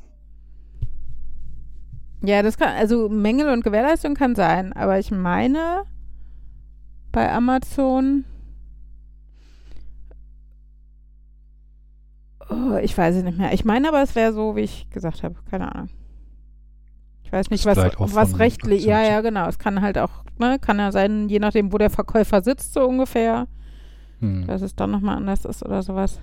[2.22, 5.84] Ja, das kann, also Mängel und Gewährleistung kann sein, aber ich meine,
[7.12, 8.24] bei Amazon,
[12.50, 13.52] oh, ich weiß es nicht mehr.
[13.52, 15.90] Ich meine aber, es wäre so, wie ich gesagt habe, keine Ahnung.
[17.28, 19.46] Ich weiß nicht, was, auch was rechtlich, ja, ja, genau.
[19.48, 22.88] Es kann halt auch, ne, kann ja sein, je nachdem, wo der Verkäufer sitzt, so
[22.88, 23.46] ungefähr,
[24.20, 24.46] Hm.
[24.46, 26.22] dass es dann nochmal anders ist oder sowas.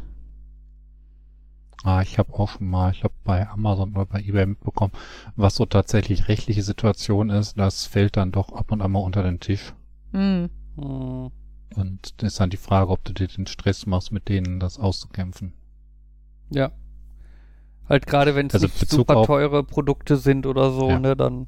[1.83, 4.93] Ah, ich habe auch schon mal, ich habe bei Amazon oder bei eBay mitbekommen,
[5.35, 9.21] was so tatsächlich rechtliche Situation ist, das fällt dann doch ab und an mal unter
[9.21, 9.75] den Tisch.
[10.11, 10.49] Hm.
[10.75, 11.29] Hm.
[11.75, 14.79] Und das ist dann die Frage, ob du dir den Stress machst, mit denen das
[14.79, 15.53] auszukämpfen.
[16.49, 16.71] Ja.
[17.87, 20.99] Halt gerade wenn es Also super teure Produkte sind oder so, Ja.
[20.99, 21.47] ne, dann.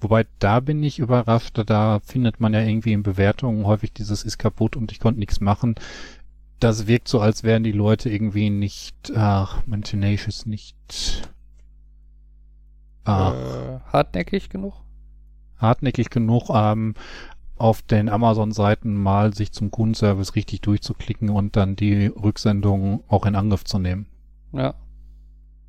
[0.00, 4.36] Wobei, da bin ich überrascht, da findet man ja irgendwie in Bewertungen häufig dieses ist
[4.36, 5.76] kaputt und ich konnte nichts machen.
[6.58, 10.76] Das wirkt so, als wären die Leute irgendwie nicht, ach, man Tenacious nicht
[13.04, 14.74] Ah, Äh, hartnäckig genug?
[15.58, 16.94] hartnäckig genug, ähm,
[17.56, 23.36] auf den Amazon-Seiten mal sich zum Kundenservice richtig durchzuklicken und dann die Rücksendung auch in
[23.36, 24.06] Angriff zu nehmen.
[24.52, 24.74] Ja.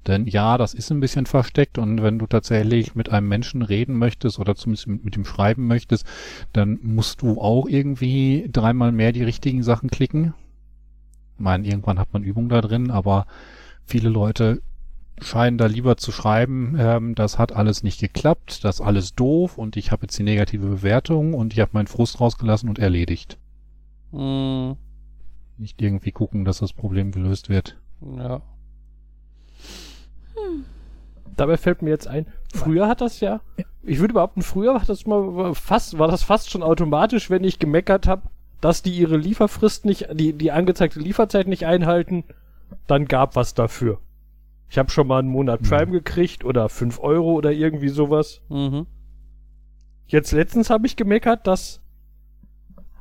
[0.08, 3.98] Denn ja, das ist ein bisschen versteckt und wenn du tatsächlich mit einem Menschen reden
[3.98, 6.06] möchtest oder zumindest mit, mit ihm schreiben möchtest,
[6.52, 10.34] dann musst du auch irgendwie dreimal mehr die richtigen Sachen klicken.
[11.36, 13.26] Ich meine, irgendwann hat man Übung da drin, aber
[13.86, 14.62] viele Leute
[15.22, 19.58] scheinen da lieber zu schreiben, ähm, das hat alles nicht geklappt, das ist alles doof
[19.58, 23.38] und ich habe jetzt die negative Bewertung und ich habe meinen Frust rausgelassen und erledigt.
[24.12, 24.78] Hm,
[25.58, 27.78] Nicht irgendwie gucken, dass das Problem gelöst wird.
[28.02, 28.42] ja.
[31.36, 33.42] Dabei fällt mir jetzt ein, früher hat das ja,
[33.82, 37.60] ich würde behaupten, früher war das mal fast, war das fast schon automatisch, wenn ich
[37.60, 38.24] gemeckert habe,
[38.62, 42.24] dass die ihre Lieferfrist nicht, die, die angezeigte Lieferzeit nicht einhalten,
[42.88, 44.00] dann gab was dafür.
[44.70, 45.66] Ich habe schon mal einen Monat Mhm.
[45.66, 48.42] Prime gekriegt oder 5 Euro oder irgendwie sowas.
[48.50, 48.88] Mhm.
[50.08, 51.82] Jetzt letztens habe ich gemeckert, dass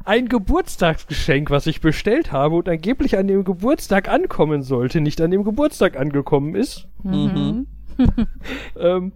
[0.04, 5.30] ein Geburtstagsgeschenk, was ich bestellt habe und angeblich an dem Geburtstag ankommen sollte, nicht an
[5.30, 6.88] dem Geburtstag angekommen ist.
[7.02, 7.66] Mhm.
[8.78, 9.12] Ähm,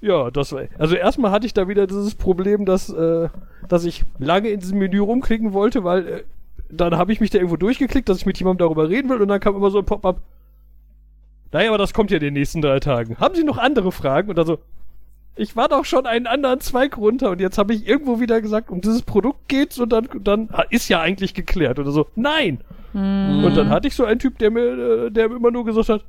[0.00, 0.62] ja, das war.
[0.78, 3.28] Also erstmal hatte ich da wieder dieses Problem, dass, äh,
[3.68, 6.22] dass ich lange in diesem Menü rumklicken wollte, weil äh,
[6.70, 9.28] dann habe ich mich da irgendwo durchgeklickt, dass ich mit jemandem darüber reden will und
[9.28, 10.20] dann kam immer so ein Pop-up.
[11.52, 13.16] Naja, aber das kommt ja in den nächsten drei Tagen.
[13.18, 14.28] Haben Sie noch andere Fragen?
[14.28, 14.58] Und dann so,
[15.36, 18.70] ich war doch schon einen anderen Zweig runter und jetzt habe ich irgendwo wieder gesagt,
[18.70, 21.78] um dieses Produkt geht's und dann, dann ah, ist ja eigentlich geklärt.
[21.78, 22.60] Oder so, nein!
[22.92, 23.44] Mhm.
[23.44, 25.88] Und dann hatte ich so einen Typ, der mir, äh, der mir immer nur gesagt
[25.88, 26.04] hat,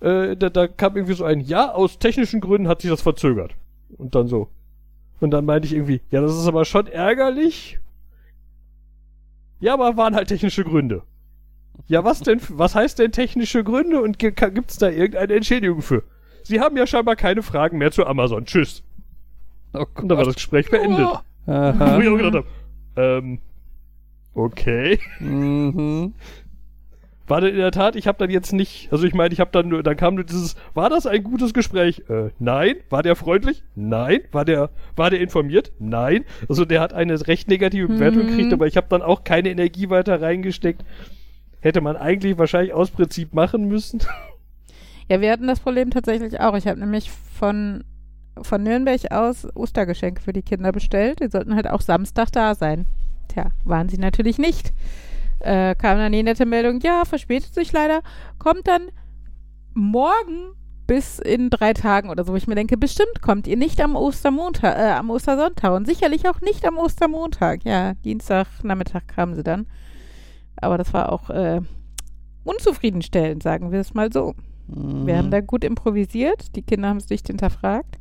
[0.00, 3.54] äh, da, da kam irgendwie so ein Ja, aus technischen Gründen hat sich das verzögert.
[3.96, 4.48] Und dann so.
[5.20, 7.80] Und dann meinte ich irgendwie, ja, das ist aber schon ärgerlich.
[9.60, 11.02] Ja, aber waren halt technische Gründe.
[11.86, 16.02] Ja, was denn, was heißt denn technische Gründe und gibt's da irgendeine Entschädigung für?
[16.42, 18.44] Sie haben ja scheinbar keine Fragen mehr zu Amazon.
[18.44, 18.82] Tschüss.
[19.72, 19.84] Oh.
[19.94, 21.06] Und dann war das Gespräch beendet.
[21.46, 22.00] Wo Aha.
[22.00, 22.46] ich auch gedacht habe,
[22.96, 23.38] ähm,
[24.34, 24.98] okay.
[25.18, 26.14] Mhm.
[27.28, 29.50] War denn in der Tat, ich habe dann jetzt nicht, also ich meine, ich habe
[29.52, 32.02] dann nur, dann kam nur dieses, war das ein gutes Gespräch?
[32.08, 32.76] Äh, nein.
[32.88, 33.62] War der freundlich?
[33.74, 34.20] Nein.
[34.32, 35.72] War der, war der informiert?
[35.78, 36.24] Nein.
[36.48, 38.26] Also der hat eine recht negative Bewertung Mhm.
[38.28, 40.84] gekriegt, aber ich habe dann auch keine Energie weiter reingesteckt.
[41.60, 44.00] Hätte man eigentlich wahrscheinlich aus Prinzip machen müssen.
[45.08, 46.54] Ja, wir hatten das Problem tatsächlich auch.
[46.56, 47.82] Ich habe nämlich von,
[48.40, 51.20] von Nürnberg aus Ostergeschenke für die Kinder bestellt.
[51.20, 52.86] Die sollten halt auch Samstag da sein.
[53.28, 54.72] Tja, waren sie natürlich nicht.
[55.40, 58.02] Äh, kam dann die nette Meldung, ja, verspätet sich leider,
[58.38, 58.90] kommt dann
[59.72, 60.54] morgen
[60.88, 63.94] bis in drei Tagen oder so, wo ich mir denke, bestimmt kommt ihr nicht am
[63.94, 67.64] Ostermontag, äh, am Ostersonntag und sicherlich auch nicht am Ostermontag.
[67.64, 69.66] Ja, Dienstagnachmittag kamen sie dann.
[70.56, 71.60] Aber das war auch äh,
[72.42, 74.34] unzufriedenstellend, sagen wir es mal so.
[74.66, 75.06] Mhm.
[75.06, 77.98] Wir haben da gut improvisiert, die Kinder haben es nicht hinterfragt,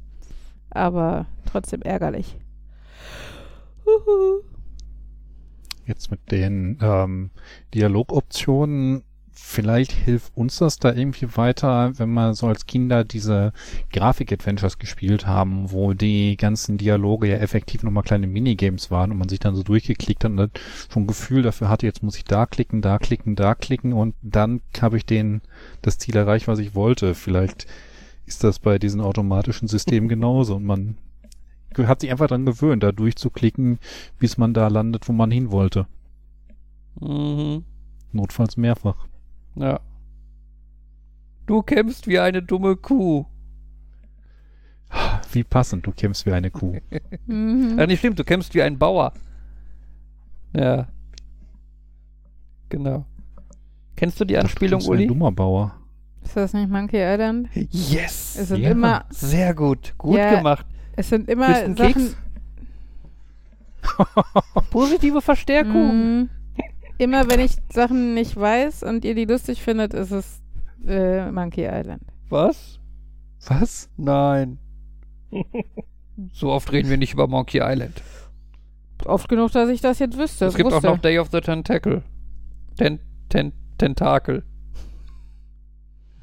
[0.69, 2.37] aber trotzdem ärgerlich.
[3.85, 4.41] Huhu.
[5.87, 7.31] Jetzt mit den ähm,
[7.73, 13.53] Dialogoptionen, vielleicht hilft uns das da irgendwie weiter, wenn wir so als Kinder diese
[13.93, 19.29] Grafik-Adventures gespielt haben, wo die ganzen Dialoge ja effektiv nochmal kleine Minigames waren und man
[19.29, 20.51] sich dann so durchgeklickt hat und dann
[20.91, 24.15] schon ein Gefühl dafür hatte, jetzt muss ich da klicken, da klicken, da klicken und
[24.21, 25.41] dann habe ich den
[25.81, 27.15] das Ziel erreicht, was ich wollte.
[27.15, 27.67] Vielleicht
[28.25, 30.97] ist das bei diesen automatischen Systemen genauso und man
[31.77, 33.79] hat sich einfach dran gewöhnt, da durchzuklicken,
[34.19, 35.87] bis man da landet, wo man hin wollte.
[36.99, 37.63] Mhm.
[38.11, 39.07] Notfalls mehrfach.
[39.55, 39.79] Ja.
[41.45, 43.25] Du kämpfst wie eine dumme Kuh.
[45.31, 46.77] Wie passend, du kämpfst wie eine Kuh.
[47.27, 47.77] Mhm.
[47.77, 49.13] Ja, nicht stimmt, du kämpfst wie ein Bauer.
[50.55, 50.87] Ja.
[52.69, 53.05] Genau.
[53.95, 55.07] Kennst du die Anspielung, Du bist ein Uli?
[55.07, 55.75] dummer Bauer.
[56.23, 57.49] Ist das nicht Monkey Island?
[57.53, 58.35] Yes!
[58.37, 58.71] Es sind Ja.
[58.71, 59.93] immer, Sehr gut.
[59.97, 60.35] Gut Ja.
[60.35, 60.65] gemacht.
[60.97, 61.75] Es sind immer Sachen.
[61.75, 62.17] Keks?
[64.71, 66.21] Positive Verstärkung.
[66.21, 66.29] Mhm.
[66.97, 70.41] Immer wenn ich Sachen nicht weiß und ihr die lustig findet, ist es
[70.85, 72.01] äh, Monkey Island.
[72.29, 72.79] Was?
[73.45, 73.89] Was?
[73.95, 74.57] Nein.
[76.33, 78.01] so oft reden wir nicht über Monkey Island.
[79.05, 80.45] Oft genug, dass ich das jetzt wüsste.
[80.45, 80.89] es gibt wusste.
[80.89, 82.01] auch noch Day of the Tentacle.
[82.77, 82.99] Ten,
[83.29, 84.43] ten, Tentakel.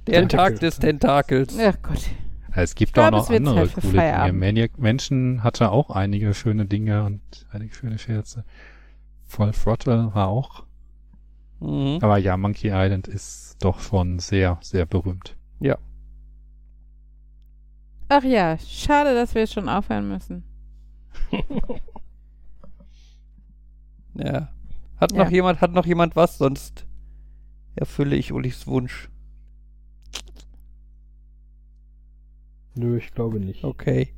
[0.08, 0.54] Der Tentakel.
[0.54, 1.56] Tag des Tentakels.
[1.58, 2.10] Ach Gott.
[2.56, 4.32] Es gibt glaub, auch noch andere coole Dinge.
[4.32, 7.20] Maniac Menschen hatte auch einige schöne Dinge und
[7.50, 8.44] einige schöne Scherze.
[9.24, 10.64] Voll Throttle war auch.
[11.60, 11.98] Mhm.
[12.00, 15.36] Aber ja, Monkey Island ist doch schon sehr, sehr berühmt.
[18.08, 20.44] Ach ja, schade, dass wir jetzt schon aufhören müssen.
[24.16, 24.48] Ja.
[24.98, 25.24] Hat Ja.
[25.24, 26.86] noch jemand, hat noch jemand was, sonst
[27.74, 29.10] erfülle ich Ulis Wunsch.
[32.74, 33.64] Nö, ich glaube nicht.
[33.64, 34.08] Okay.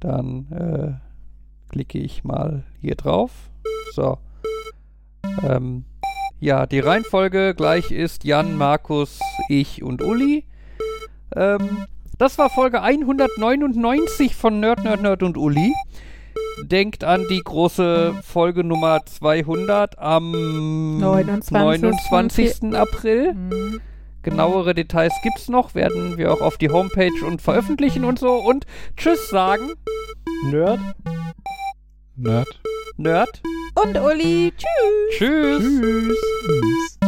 [0.00, 3.50] Dann äh, klicke ich mal hier drauf.
[3.92, 4.18] So.
[5.42, 5.84] Ähm,
[6.40, 10.44] ja, die Reihenfolge gleich ist Jan, Markus, ich und Uli.
[11.34, 11.86] Ähm,
[12.18, 15.72] das war Folge 199 von Nerd, Nerd, Nerd und Uli.
[16.62, 21.52] Denkt an die große Folge Nummer 200 am 29.
[21.52, 22.74] 29.
[22.74, 23.34] April.
[23.34, 23.80] Mhm.
[24.22, 28.34] Genauere Details gibt's noch, werden wir auch auf die Homepage und veröffentlichen und so.
[28.34, 28.66] Und
[28.96, 29.72] Tschüss sagen,
[30.44, 30.80] Nerd?
[32.16, 32.60] Nerd.
[32.96, 33.42] Nerd.
[33.74, 35.18] Und Uli, tschüss.
[35.18, 35.62] Tschüss.
[35.62, 37.01] Tschüss.